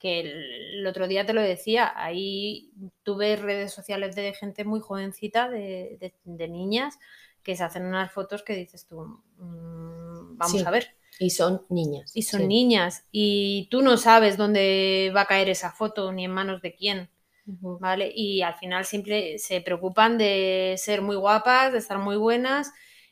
que 0.02 0.20
el, 0.22 0.88
otro 0.88 1.08
día 1.08 1.26
te 1.26 1.34
lo 1.34 1.42
decía, 1.42 1.94
ahí 1.96 2.72
tuve 3.04 3.36
redes 3.38 3.74
sociales 3.74 4.16
de 4.16 4.34
gente 4.34 4.66
muy 4.66 4.80
jovencita, 4.82 5.50
de, 5.50 5.98
de- 6.02 6.16
de 6.26 6.48
niñas, 6.50 6.98
que 7.44 7.56
se 7.56 7.64
hacen 7.64 7.86
unas 7.86 8.12
fotos 8.12 8.44
que 8.44 8.56
dices 8.56 8.88
tú, 8.88 9.02
"Mm, 9.38 10.38
vamos 10.38 10.62
Sí. 10.62 10.66
a 10.66 10.72
ver. 10.72 10.96
y 11.20 11.30
son 11.30 11.66
niñas. 11.70 12.12
Y 12.16 12.24
son 12.24 12.42
sí. 12.42 12.48
niñas, 12.48 13.06
y 13.12 13.68
tú 13.70 13.82
no 13.84 13.98
sabes 13.98 14.38
dónde 14.38 15.12
va 15.16 15.22
a 15.22 15.26
caer 15.28 15.50
esa 15.50 15.72
foto 15.72 16.12
ni 16.12 16.26
en 16.26 16.32
manos 16.32 16.62
de 16.62 16.76
quién. 16.76 17.10
¿vale? 17.46 18.12
Y 18.16 18.42
al 18.44 18.56
final 18.56 18.86
siempre 18.86 19.38
se 19.40 19.62
preocupan 19.62 20.18
de 20.18 20.76
ser 20.78 21.02
muy 21.02 21.16
guapas, 21.18 21.72
de 21.74 21.80
estar 21.80 21.98
muy 21.98 22.16
buenas 22.18 22.72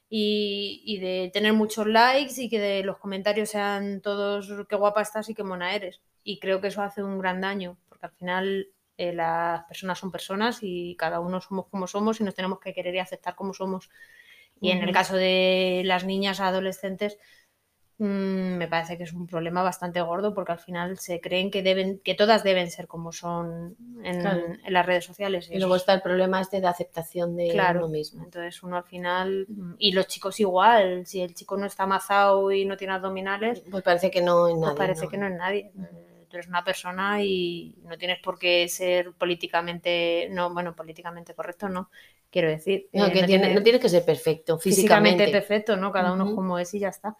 y, 0.09 0.81
y 0.85 0.99
de 0.99 1.29
tener 1.33 1.53
muchos 1.53 1.87
likes 1.87 2.33
y 2.41 2.49
que 2.49 2.59
de 2.59 2.83
los 2.83 2.97
comentarios 2.99 3.49
sean 3.49 4.01
todos 4.01 4.47
qué 4.69 4.75
guapa 4.75 5.01
estás 5.01 5.29
y 5.29 5.35
qué 5.35 5.43
mona 5.43 5.75
eres. 5.75 5.99
Y 6.23 6.39
creo 6.39 6.61
que 6.61 6.67
eso 6.67 6.81
hace 6.81 7.03
un 7.03 7.19
gran 7.19 7.41
daño, 7.41 7.77
porque 7.87 8.05
al 8.07 8.11
final 8.11 8.67
eh, 8.97 9.13
las 9.13 9.63
personas 9.65 9.97
son 9.99 10.11
personas 10.11 10.59
y 10.61 10.95
cada 10.97 11.19
uno 11.19 11.39
somos 11.41 11.67
como 11.67 11.87
somos 11.87 12.19
y 12.19 12.23
nos 12.23 12.35
tenemos 12.35 12.59
que 12.59 12.73
querer 12.73 12.95
y 12.95 12.99
aceptar 12.99 13.35
como 13.35 13.53
somos. 13.53 13.89
Y 14.61 14.71
en 14.71 14.83
el 14.83 14.91
caso 14.93 15.15
de 15.15 15.83
las 15.85 16.03
niñas 16.03 16.41
adolescentes, 16.41 17.17
mm, 17.97 18.57
me 18.57 18.67
parece 18.67 18.97
que 18.97 19.03
es 19.03 19.13
un 19.13 19.25
problema 19.25 19.63
bastante 19.63 20.01
gordo 20.01 20.33
porque 20.33 20.51
al 20.51 20.59
final 20.59 20.97
se 20.99 21.21
creen 21.21 21.49
que 21.49 21.63
deben, 21.63 21.99
que 21.99 22.13
todas 22.13 22.43
deben 22.43 22.69
ser 22.69 22.87
como 22.87 23.13
son 23.13 23.77
en, 24.03 24.19
Claro. 24.19 24.41
en 24.65 24.73
las 24.73 24.85
redes 24.85 25.05
sociales. 25.05 25.49
Y 25.49 25.59
luego 25.59 25.77
está 25.77 25.93
el 25.93 26.01
problema 26.01 26.41
este 26.41 26.59
de 26.59 26.67
aceptación 26.67 27.37
de 27.37 27.49
Claro. 27.49 27.79
uno 27.79 27.87
mismo. 27.89 28.23
Entonces 28.25 28.61
uno 28.63 28.75
al 28.77 28.83
final, 28.83 29.47
y 29.77 29.93
los 29.93 30.07
chicos 30.07 30.39
igual, 30.41 31.05
si 31.05 31.21
el 31.21 31.33
chico 31.33 31.55
no 31.55 31.65
está 31.65 31.83
amazado 31.83 32.51
y 32.51 32.65
no 32.65 32.75
tiene 32.75 32.93
abdominales, 32.93 33.61
Pues 33.71 33.83
parece 33.83 34.11
que 34.11 34.21
no 34.21 34.47
en 34.49 34.55
pues 34.59 34.65
nadie. 34.67 34.77
parece 34.77 35.05
¿no? 35.05 35.11
que 35.11 35.17
no 35.17 35.27
es 35.27 35.33
nadie. 35.37 35.71
Tú 36.29 36.37
eres 36.37 36.47
una 36.47 36.63
persona 36.63 37.23
y 37.23 37.75
no 37.83 37.97
tienes 37.97 38.19
por 38.19 38.39
qué 38.39 38.67
ser 38.69 39.13
políticamente, 39.13 40.29
no, 40.31 40.53
bueno, 40.53 40.75
políticamente 40.75 41.33
correcto, 41.35 41.69
no, 41.69 41.89
quiero 42.31 42.49
decir. 42.49 42.89
No, 42.93 43.11
eh, 43.11 43.11
que 43.11 43.23
no 43.23 43.29
tiene- 43.29 43.47
tiene- 43.47 43.55
no 43.55 43.63
tienes 43.63 43.81
que 43.81 43.89
ser 43.89 44.05
perfecto 44.05 44.59
físicamente 44.59 45.27
físicamente. 45.27 45.29
perfecto, 45.29 45.75
¿no? 45.77 45.91
Cada 45.91 46.13
uno 46.13 46.29
Ujú. 46.29 46.35
como 46.35 46.59
es 46.59 46.73
y 46.73 46.79
ya 46.79 46.89
está. 46.89 47.15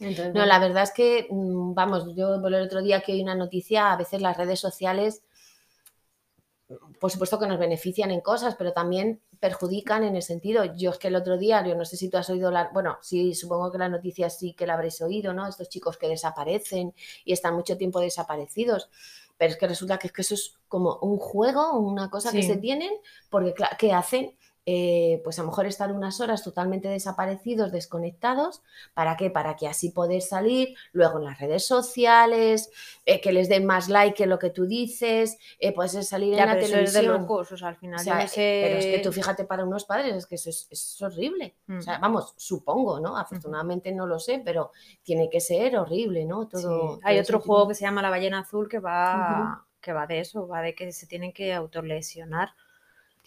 Entonces, 0.00 0.34
No, 0.34 0.44
bueno, 0.44 0.46
la 0.46 0.58
verdad 0.58 0.82
es 0.84 0.92
que, 0.92 1.26
mm, 1.30 1.74
vamos, 1.74 2.14
yo 2.16 2.40
por 2.40 2.52
el 2.54 2.62
otro 2.62 2.82
día 2.82 3.00
que 3.02 3.12
oí 3.12 3.22
una 3.22 3.34
noticia, 3.34 3.92
a 3.92 3.96
veces 3.96 4.20
las 4.22 4.36
redes 4.36 4.60
sociales, 4.60 5.22
por 7.00 7.10
supuesto 7.10 7.38
que 7.38 7.46
nos 7.46 7.58
benefician 7.58 8.10
en 8.10 8.20
cosas, 8.20 8.54
pero 8.56 8.72
también 8.72 9.20
perjudican 9.40 10.04
en 10.04 10.16
el 10.16 10.22
sentido, 10.22 10.64
yo 10.76 10.90
es 10.90 10.98
que 10.98 11.08
el 11.08 11.16
otro 11.16 11.36
día, 11.36 11.66
yo 11.66 11.74
no 11.74 11.84
sé 11.84 11.96
si 11.96 12.08
tú 12.08 12.16
has 12.16 12.30
oído 12.30 12.50
la, 12.50 12.70
bueno, 12.72 12.98
sí, 13.02 13.34
supongo 13.34 13.72
que 13.72 13.78
la 13.78 13.88
noticia 13.88 14.30
sí 14.30 14.54
que 14.54 14.66
la 14.66 14.74
habréis 14.74 15.00
oído, 15.00 15.34
¿no? 15.34 15.48
Estos 15.48 15.68
chicos 15.68 15.96
que 15.96 16.08
desaparecen 16.08 16.94
y 17.24 17.32
están 17.32 17.54
mucho 17.54 17.76
tiempo 17.76 18.00
desaparecidos, 18.00 18.88
pero 19.36 19.52
es 19.52 19.58
que 19.58 19.66
resulta 19.66 19.98
que 19.98 20.06
es 20.06 20.12
que 20.12 20.22
eso 20.22 20.34
es 20.34 20.54
como 20.68 20.98
un 21.02 21.18
juego, 21.18 21.78
una 21.78 22.08
cosa 22.10 22.30
que 22.30 22.42
se 22.42 22.56
tienen, 22.56 22.92
porque 23.28 23.54
¿qué 23.78 23.92
hacen? 23.92 24.36
Eh, 24.64 25.20
pues 25.24 25.40
a 25.40 25.42
lo 25.42 25.48
mejor 25.48 25.66
estar 25.66 25.90
unas 25.90 26.20
horas 26.20 26.44
totalmente 26.44 26.86
desaparecidos, 26.86 27.72
desconectados, 27.72 28.62
¿para 28.94 29.16
qué? 29.16 29.28
Para 29.28 29.56
que 29.56 29.66
así 29.66 29.90
poder 29.90 30.22
salir 30.22 30.76
luego 30.92 31.18
en 31.18 31.24
las 31.24 31.40
redes 31.40 31.66
sociales, 31.66 32.70
eh, 33.04 33.20
que 33.20 33.32
les 33.32 33.48
den 33.48 33.66
más 33.66 33.88
like 33.88 34.14
que 34.14 34.26
lo 34.26 34.38
que 34.38 34.50
tú 34.50 34.66
dices, 34.66 35.36
eh, 35.58 35.72
puedes 35.72 36.06
salir 36.08 36.36
ya, 36.36 36.44
en 36.44 36.48
la 36.48 36.54
pero 36.54 36.66
eso 36.66 36.76
es 36.76 36.92
de 36.92 37.00
televisión. 37.00 37.22
locos, 37.22 37.50
o 37.50 37.56
sea, 37.56 37.68
al 37.68 37.76
final 37.76 37.98
O 37.98 38.02
sea, 38.04 38.14
no 38.14 38.20
eh, 38.20 38.28
sé... 38.28 38.60
Pero 38.64 38.78
es 38.78 38.86
que 38.86 38.98
tú 39.00 39.12
fíjate 39.12 39.44
para 39.44 39.64
unos 39.64 39.84
padres, 39.84 40.14
es 40.14 40.26
que 40.26 40.36
eso 40.36 40.50
es, 40.50 40.68
es 40.70 41.02
horrible. 41.02 41.56
O 41.68 41.82
sea, 41.82 41.98
Mm. 41.98 42.00
vamos, 42.00 42.34
supongo, 42.36 43.00
¿no? 43.00 43.16
Afortunadamente 43.18 43.90
no 43.90 44.06
lo 44.06 44.20
sé, 44.20 44.42
pero 44.44 44.70
tiene 45.02 45.28
que 45.28 45.40
ser 45.40 45.76
horrible, 45.76 46.24
¿no? 46.24 46.44
Sí. 46.44 46.50
Todo, 46.62 47.00
Hay 47.02 47.16
todo 47.16 47.22
otro 47.22 47.40
juego 47.40 47.62
tipo- 47.62 47.68
que 47.70 47.74
se 47.74 47.84
llama 47.84 48.00
La 48.02 48.10
ballena 48.10 48.38
azul 48.38 48.68
que 48.68 48.78
va, 48.78 49.66
que 49.80 49.92
va 49.92 50.06
de 50.06 50.20
eso, 50.20 50.46
va 50.46 50.62
de 50.62 50.74
que 50.76 50.92
se 50.92 51.08
tienen 51.08 51.32
que 51.32 51.52
autolesionar. 51.52 52.54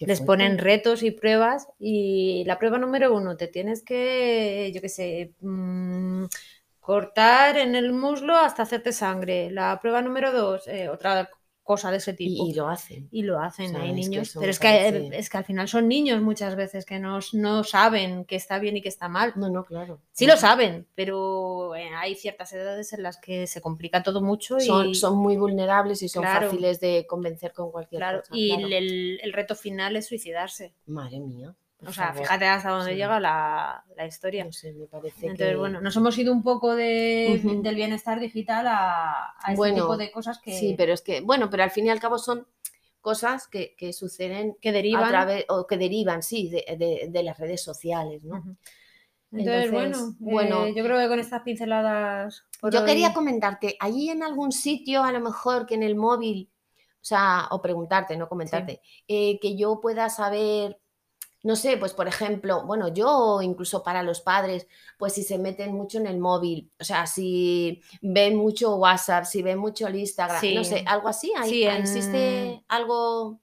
Les 0.04 0.20
fuerte. 0.20 0.22
ponen 0.22 0.58
retos 0.60 1.04
y 1.04 1.12
pruebas 1.12 1.68
y 1.80 2.44
la 2.46 2.60
prueba 2.60 2.78
número 2.78 3.14
uno, 3.16 3.38
te 3.38 3.48
tienes 3.48 3.84
que, 3.84 4.72
yo 4.74 4.82
qué 4.82 4.90
sé, 4.90 5.34
mm, 5.42 6.26
cortar 6.80 7.58
en 7.58 7.76
el 7.76 7.92
muslo 7.94 8.36
hasta 8.36 8.64
hacerte 8.64 8.92
sangre. 8.94 9.50
La 9.52 9.80
prueba 9.82 10.02
número 10.02 10.32
dos, 10.32 10.68
eh, 10.68 10.90
otra 10.90 11.30
cosa 11.66 11.92
de 11.92 11.98
ese 11.98 12.14
tipo. 12.14 12.46
Y, 12.46 12.52
y 12.52 12.54
lo 12.54 12.70
hacen. 12.70 13.10
Y 13.12 13.24
lo 13.24 13.40
hacen, 13.42 13.66
O 13.66 13.70
sea, 13.80 13.82
hay 13.82 13.92
niños. 13.92 14.32
pero 14.40 14.50
es 14.52 14.60
que, 14.60 15.10
es 15.12 15.30
que 15.30 15.38
al 15.38 15.44
final 15.44 15.68
son 15.68 15.88
niños 15.90 16.22
muchas 16.22 16.56
veces 16.56 16.86
que 16.86 17.00
no, 17.00 17.20
no 17.34 17.64
saben 17.66 18.24
que 18.24 18.36
está 18.38 18.60
bien 18.60 18.78
y 18.78 18.82
que 18.82 18.88
está 18.88 19.10
mal. 19.10 19.34
No, 19.36 19.50
no, 19.50 19.66
claro. 19.66 20.00
Sí 20.14 20.28
lo 20.28 20.38
saben, 20.38 20.88
pero 20.96 21.76
eh, 21.76 21.90
hay 21.98 22.16
ciertas 22.16 22.54
edades 22.54 22.94
en 22.94 23.04
las 23.04 23.18
que 23.18 23.48
se 23.48 23.60
complica 23.62 24.04
todo 24.04 24.22
mucho 24.22 24.58
y, 24.58 24.62
Son, 24.62 24.96
son 24.96 25.18
muy 25.18 25.36
vulnerables 25.36 26.02
y 26.04 26.08
son 26.08 26.22
Claro. 26.24 26.48
fáciles 26.48 26.80
de 26.80 27.06
convencer 27.08 27.52
con 27.52 27.72
cualquier 27.72 28.00
claro, 28.00 28.20
cosa. 28.20 28.32
y 28.34 28.50
claro. 28.56 28.68
el, 28.68 29.20
el 29.22 29.34
reto 29.34 29.56
final 29.56 29.96
es 29.96 30.06
suicidarse. 30.08 30.74
Madre 30.86 31.20
mía. 31.20 31.56
Por 31.86 31.92
O 31.92 31.94
sea, 31.94 32.08
favor. 32.08 32.22
fíjate 32.24 32.46
hasta 32.46 32.70
dónde 32.72 32.92
Sí. 32.92 32.98
llega 32.98 33.20
la, 33.20 33.84
la 33.96 34.06
historia. 34.06 34.44
No 34.44 34.52
sé, 34.52 34.74
me 34.74 34.88
parece 34.88 35.28
Entonces, 35.28 35.50
que... 35.52 35.56
bueno, 35.56 35.80
nos 35.82 35.96
hemos 35.96 36.18
ido 36.18 36.34
un 36.34 36.44
poco 36.44 36.76
de, 36.76 37.42
del 37.64 37.76
bienestar 37.76 38.20
digital 38.20 38.68
a, 38.68 39.34
a 39.38 39.52
este 39.52 39.56
Bueno, 39.56 39.76
tipo 39.76 39.98
de 39.98 40.12
cosas 40.12 40.40
que, 40.40 40.52
Sí, 40.58 40.76
pero 40.78 40.94
es 40.94 41.02
que, 41.02 41.22
bueno, 41.22 41.50
pero 41.50 41.64
al 41.64 41.72
fin 41.72 41.86
y 41.86 41.90
al 41.90 42.00
cabo 42.00 42.18
son 42.18 42.48
cosas 43.02 43.48
que, 43.48 43.76
que 43.78 43.94
suceden 43.94 44.58
que 44.62 44.70
a 44.70 44.74
derivan. 44.74 45.08
través, 45.10 45.46
o 45.50 45.68
que 45.68 45.78
derivan, 45.78 46.24
sí, 46.24 46.50
de, 46.50 46.66
de- 46.78 47.08
de 47.10 47.24
las 47.24 47.38
redes 47.38 47.64
sociales, 47.64 48.24
¿no? 48.24 48.38
Entonces, 49.32 49.66
Entonces, 49.66 49.72
bueno, 49.72 50.16
bueno. 50.20 50.66
eh, 50.66 50.74
yo 50.76 50.84
creo 50.86 50.98
que 51.00 51.08
con 51.08 51.20
estas 51.20 51.42
pinceladas. 51.42 52.46
Yo 52.72 52.80
hoy- 52.80 52.86
quería 52.86 53.14
comentarte, 53.14 53.76
allí 53.80 54.10
en 54.10 54.24
algún 54.24 54.52
sitio, 54.52 55.04
a 55.04 55.12
lo 55.12 55.20
mejor 55.20 55.66
que 55.66 55.76
en 55.76 55.84
el 55.84 55.96
móvil, 55.96 56.50
o 56.78 57.08
sea, 57.08 57.48
o 57.52 57.62
preguntarte, 57.62 58.16
no 58.18 58.28
comentarte, 58.30 58.82
eh, 59.08 59.40
que 59.40 59.56
yo 59.56 59.80
pueda 59.82 60.10
saber, 60.10 60.80
no 61.46 61.56
sé, 61.56 61.78
pues 61.78 61.94
por 61.94 62.08
ejemplo, 62.08 62.66
bueno, 62.66 62.88
yo 62.90 63.42
incluso 63.42 63.84
para 63.84 64.04
los 64.04 64.22
padres, 64.22 64.68
pues 64.98 65.14
si 65.14 65.24
se 65.24 65.38
meten 65.38 65.74
mucho 65.74 66.00
en 66.00 66.08
el 66.08 66.18
móvil, 66.20 66.72
o 66.80 66.84
sea, 66.84 67.08
si 67.08 67.82
ven 68.02 68.36
mucho 68.36 68.76
WhatsApp, 68.78 69.26
si 69.26 69.42
ven 69.44 69.60
mucho 69.60 69.88
el 69.88 69.96
Instagram, 69.96 70.42
no 70.56 70.64
sé, 70.64 70.84
algo 70.88 71.08
así, 71.08 71.32
¿Hay- 71.38 71.50
Sí, 71.50 71.64
en- 71.64 71.76
¿existe 71.82 72.64
algo? 72.68 73.40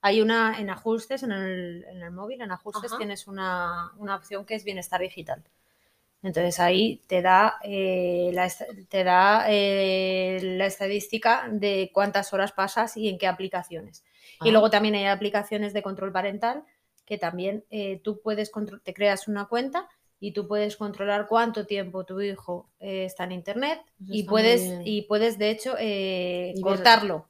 Hay 0.00 0.20
una 0.20 0.58
en 0.60 0.68
ajustes, 0.70 1.22
en 1.22 1.32
el, 1.32 1.84
en 1.84 2.02
el 2.02 2.10
móvil, 2.10 2.40
en 2.42 2.50
ajustes 2.52 2.90
Ajá. 2.92 2.98
tienes 2.98 3.26
una, 3.26 3.92
una 3.98 4.16
opción 4.16 4.44
que 4.44 4.54
es 4.56 4.64
bienestar 4.64 5.00
digital. 5.00 5.42
Entonces 6.22 6.60
ahí 6.60 7.02
te 7.08 7.20
da, 7.20 7.58
eh, 7.64 8.30
la, 8.32 8.48
te 8.88 9.02
da 9.04 9.44
eh, 9.48 10.38
la 10.42 10.66
estadística 10.66 11.48
de 11.50 11.90
cuántas 11.92 12.32
horas 12.32 12.52
pasas 12.52 12.96
y 12.96 13.08
en 13.08 13.18
qué 13.18 13.26
aplicaciones. 13.26 14.04
Y 14.44 14.48
Ah, 14.48 14.52
luego 14.52 14.70
también 14.70 14.94
hay 14.94 15.06
aplicaciones 15.06 15.72
de 15.72 15.82
control 15.82 16.12
parental 16.12 16.64
que 17.04 17.18
también 17.18 17.64
eh, 17.70 18.00
tú 18.02 18.20
puedes, 18.20 18.50
te 18.82 18.94
creas 18.94 19.28
una 19.28 19.46
cuenta 19.46 19.88
y 20.20 20.32
tú 20.32 20.46
puedes 20.46 20.76
controlar 20.76 21.26
cuánto 21.26 21.66
tiempo 21.66 22.04
tu 22.04 22.20
hijo 22.20 22.70
eh, 22.78 23.04
está 23.04 23.24
en 23.24 23.32
internet 23.32 23.80
Eso 24.00 24.14
y 24.14 24.22
puedes, 24.22 24.80
y 24.84 25.02
puedes 25.02 25.36
de 25.36 25.50
hecho 25.50 25.74
eh, 25.78 26.54
cortarlo. 26.62 27.28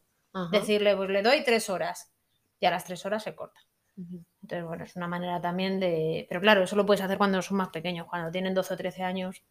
Decirle, 0.50 0.96
pues 0.96 1.10
le 1.10 1.22
doy 1.22 1.44
tres 1.44 1.68
horas 1.68 2.10
y 2.58 2.64
a 2.64 2.70
las 2.70 2.84
tres 2.84 3.04
horas 3.04 3.22
se 3.22 3.34
corta. 3.34 3.60
Entonces, 3.96 4.64
bueno, 4.64 4.84
es 4.84 4.96
una 4.96 5.06
manera 5.06 5.40
también 5.40 5.78
de... 5.78 6.26
Pero 6.28 6.40
claro, 6.40 6.62
eso 6.62 6.74
lo 6.74 6.86
puedes 6.86 7.02
hacer 7.02 7.18
cuando 7.18 7.42
son 7.42 7.58
más 7.58 7.68
pequeños, 7.68 8.06
cuando 8.08 8.30
tienen 8.30 8.54
12 8.54 8.74
o 8.74 8.76
13 8.76 9.02
años. 9.02 9.42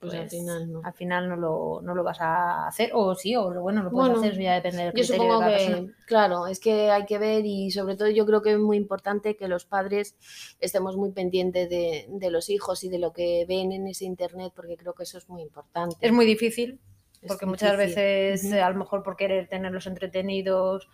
Pues 0.00 0.12
Pues, 0.12 0.14
al 0.14 0.28
final 0.30 0.72
no. 0.72 0.80
al 0.82 0.92
final 0.94 1.28
no 1.28 1.36
lo, 1.36 1.80
no 1.82 1.94
lo 1.94 2.02
vas 2.04 2.20
a 2.20 2.66
hacer, 2.66 2.90
o 2.94 3.14
sí, 3.14 3.36
o 3.36 3.50
lo 3.50 3.62
bueno, 3.62 3.82
lo 3.82 3.92
puedes 3.92 4.08
Bueno, 4.08 4.14
hacer, 4.18 4.32
eso 4.32 4.40
ya 4.40 4.54
depende 4.54 4.82
del 4.84 4.92
Yo 4.92 4.94
criterio 4.94 5.06
supongo 5.06 5.32
de 5.34 5.38
cada 5.38 5.50
que, 5.56 5.64
persona. 5.64 5.94
claro, 6.06 6.46
es 6.46 6.58
que 6.60 6.90
hay 6.90 7.04
que 7.06 7.18
ver 7.18 7.44
y 7.44 7.70
sobre 7.70 7.96
todo 7.96 8.08
yo 8.08 8.24
creo 8.26 8.40
que 8.42 8.52
es 8.52 8.58
muy 8.58 8.76
importante 8.78 9.36
que 9.36 9.48
los 9.48 9.64
padres 9.66 10.16
estemos 10.60 10.96
muy 10.96 11.12
pendientes 11.12 11.68
de, 11.68 12.06
de 12.08 12.30
los 12.30 12.48
hijos 12.50 12.82
y 12.84 12.88
de 12.88 12.98
lo 12.98 13.12
que 13.12 13.44
ven 13.48 13.72
en 13.72 13.86
ese 13.88 14.04
internet, 14.06 14.52
porque 14.56 14.76
creo 14.76 14.94
que 14.94 15.02
eso 15.04 15.18
es 15.18 15.28
muy 15.28 15.42
importante. 15.42 16.06
Es 16.06 16.12
muy 16.12 16.26
difícil, 16.26 16.80
Es 17.22 17.28
porque 17.28 17.46
muchas 17.46 17.76
difícil. 17.76 17.78
veces, 17.78 18.44
eh, 18.52 18.60
a 18.62 18.70
lo 18.70 18.76
mejor 18.78 19.02
por 19.02 19.16
querer 19.16 19.48
tenerlos 19.48 19.86
entretenidos, 19.86 20.88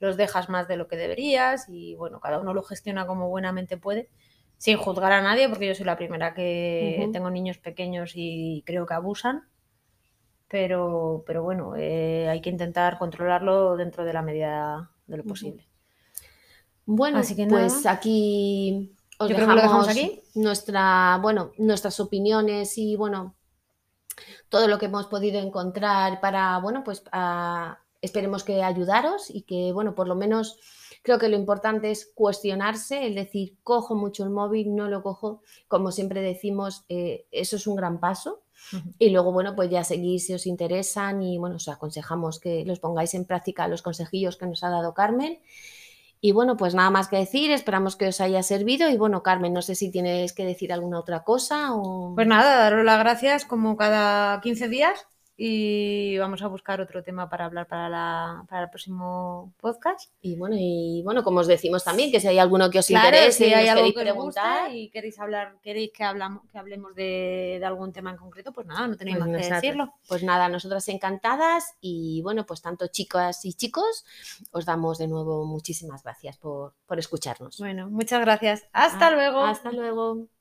los 0.00 0.16
dejas 0.16 0.48
más 0.48 0.68
de 0.68 0.76
lo 0.76 0.88
que 0.88 0.96
deberías 0.96 1.68
y 1.68 1.94
bueno, 1.96 2.20
cada 2.20 2.40
uno 2.40 2.52
lo 2.54 2.62
gestiona 2.62 3.06
como 3.06 3.28
buenamente 3.28 3.76
puede, 3.76 4.10
sin 4.64 4.76
juzgar 4.84 5.12
a 5.12 5.22
nadie, 5.28 5.48
porque 5.48 5.68
yo 5.68 5.74
soy 5.74 5.86
la 5.86 5.96
primera 6.00 6.34
que 6.38 7.10
tengo 7.12 7.30
niños 7.30 7.58
pequeños 7.66 8.12
y 8.14 8.62
creo 8.66 8.86
que 8.86 8.94
abusan, 8.94 9.36
pero, 10.48 11.24
pero 11.26 11.42
bueno, 11.42 11.74
eh, 11.76 12.28
hay 12.28 12.40
que 12.40 12.50
intentar 12.50 12.98
controlarlo 12.98 13.76
dentro 13.76 14.04
de 14.04 14.12
la 14.12 14.22
medida 14.22 14.90
de 15.06 15.16
lo 15.16 15.24
posible. 15.24 15.66
Bueno, 16.86 17.18
Así 17.18 17.34
que 17.36 17.46
pues 17.48 17.72
nada. 17.72 17.86
aquí 17.86 18.94
os 19.18 19.28
Yo 19.28 19.34
creo 19.36 19.48
que 19.48 19.54
lo 19.54 19.60
dejamos, 19.62 19.86
dejamos 19.86 19.88
aquí. 19.88 20.22
nuestra, 20.34 21.18
bueno, 21.22 21.52
nuestras 21.58 21.98
opiniones 22.00 22.76
y 22.78 22.96
bueno, 22.96 23.34
todo 24.48 24.68
lo 24.68 24.78
que 24.78 24.86
hemos 24.86 25.06
podido 25.06 25.40
encontrar 25.40 26.20
para, 26.20 26.58
bueno, 26.58 26.84
pues 26.84 27.02
a- 27.12 27.78
esperemos 28.00 28.44
que 28.44 28.62
ayudaros 28.62 29.30
y 29.30 29.42
que, 29.42 29.72
bueno, 29.72 29.94
por 29.94 30.08
lo 30.08 30.14
menos 30.14 30.58
creo 31.04 31.18
que 31.18 31.28
lo 31.28 31.36
importante 31.36 31.90
es 31.90 32.10
cuestionarse, 32.14 33.06
el 33.06 33.14
decir, 33.14 33.58
cojo 33.62 33.94
mucho 33.94 34.24
el 34.24 34.30
móvil, 34.30 34.74
no 34.74 34.88
lo 34.88 35.02
cojo, 35.02 35.42
como 35.68 35.92
siempre 35.92 36.22
decimos, 36.22 36.86
eh, 36.88 37.26
eso 37.30 37.56
es 37.56 37.66
un 37.66 37.76
gran 37.76 38.00
paso. 38.00 38.40
Y 38.98 39.10
luego, 39.10 39.30
bueno, 39.30 39.54
pues 39.54 39.68
ya 39.68 39.84
seguís 39.84 40.26
si 40.26 40.32
os 40.32 40.46
interesan 40.46 41.20
y 41.20 41.36
bueno, 41.36 41.56
os 41.56 41.68
aconsejamos 41.68 42.40
que 42.40 42.64
los 42.64 42.80
pongáis 42.80 43.12
en 43.12 43.26
práctica 43.26 43.68
los 43.68 43.82
consejillos 43.82 44.38
que 44.38 44.46
nos 44.46 44.64
ha 44.64 44.70
dado 44.70 44.94
Carmen. 44.94 45.40
Y 46.22 46.32
bueno, 46.32 46.56
pues 46.56 46.74
nada 46.74 46.88
más 46.88 47.08
que 47.08 47.16
decir, 47.16 47.50
esperamos 47.50 47.96
que 47.96 48.08
os 48.08 48.22
haya 48.22 48.42
servido. 48.42 48.88
Y 48.88 48.96
bueno, 48.96 49.22
Carmen, 49.22 49.52
no 49.52 49.60
sé 49.60 49.74
si 49.74 49.90
tienes 49.90 50.32
que 50.32 50.46
decir 50.46 50.72
alguna 50.72 50.98
otra 50.98 51.22
cosa 51.22 51.74
o... 51.74 52.14
Pues 52.14 52.26
nada, 52.26 52.56
daros 52.56 52.82
las 52.82 52.98
gracias 52.98 53.44
como 53.44 53.76
cada 53.76 54.40
15 54.40 54.68
días 54.68 55.06
y 55.36 56.16
vamos 56.18 56.42
a 56.42 56.46
buscar 56.46 56.80
otro 56.80 57.02
tema 57.02 57.28
para 57.28 57.46
hablar 57.46 57.66
para, 57.66 57.88
la, 57.88 58.44
para 58.48 58.64
el 58.64 58.70
próximo 58.70 59.52
podcast. 59.60 60.10
Y 60.20 60.36
bueno, 60.36 60.54
y 60.58 61.02
bueno, 61.04 61.24
como 61.24 61.40
os 61.40 61.46
decimos 61.46 61.82
también, 61.84 62.12
que 62.12 62.20
si 62.20 62.28
hay 62.28 62.38
alguno 62.38 62.70
que 62.70 62.78
os 62.78 62.86
Claro, 62.86 63.08
interese 63.08 63.46
si 63.46 63.52
hay 63.52 63.66
algo 63.68 63.82
que 63.92 64.00
os 64.10 64.14
gusta 64.16 64.42
preguntar, 64.42 64.74
y 64.74 64.90
queréis 64.90 65.18
hablar, 65.18 65.56
queréis 65.62 65.90
que 65.92 66.04
hablamos, 66.04 66.42
que 66.50 66.58
hablemos 66.58 66.94
de, 66.94 67.56
de 67.58 67.64
algún 67.66 67.92
tema 67.92 68.10
en 68.10 68.16
concreto, 68.16 68.52
pues 68.52 68.66
nada, 68.66 68.86
no 68.86 68.96
tenéis 68.96 69.16
pues, 69.18 69.28
más 69.28 69.40
que 69.48 69.54
decirlo. 69.54 69.94
pues 70.06 70.22
nada, 70.22 70.48
nosotras 70.48 70.88
encantadas. 70.88 71.74
Y 71.80 72.22
bueno, 72.22 72.46
pues 72.46 72.62
tanto 72.62 72.86
chicas 72.88 73.44
y 73.44 73.54
chicos, 73.54 74.04
os 74.52 74.64
damos 74.64 74.98
de 74.98 75.08
nuevo 75.08 75.44
muchísimas 75.46 76.02
gracias 76.04 76.36
por, 76.38 76.74
por 76.86 76.98
escucharnos. 76.98 77.58
Bueno, 77.58 77.90
muchas 77.90 78.20
gracias. 78.20 78.64
Hasta 78.72 79.08
Ah, 79.08 79.10
luego. 79.10 79.44
Hasta 79.44 79.72
luego. 79.72 80.33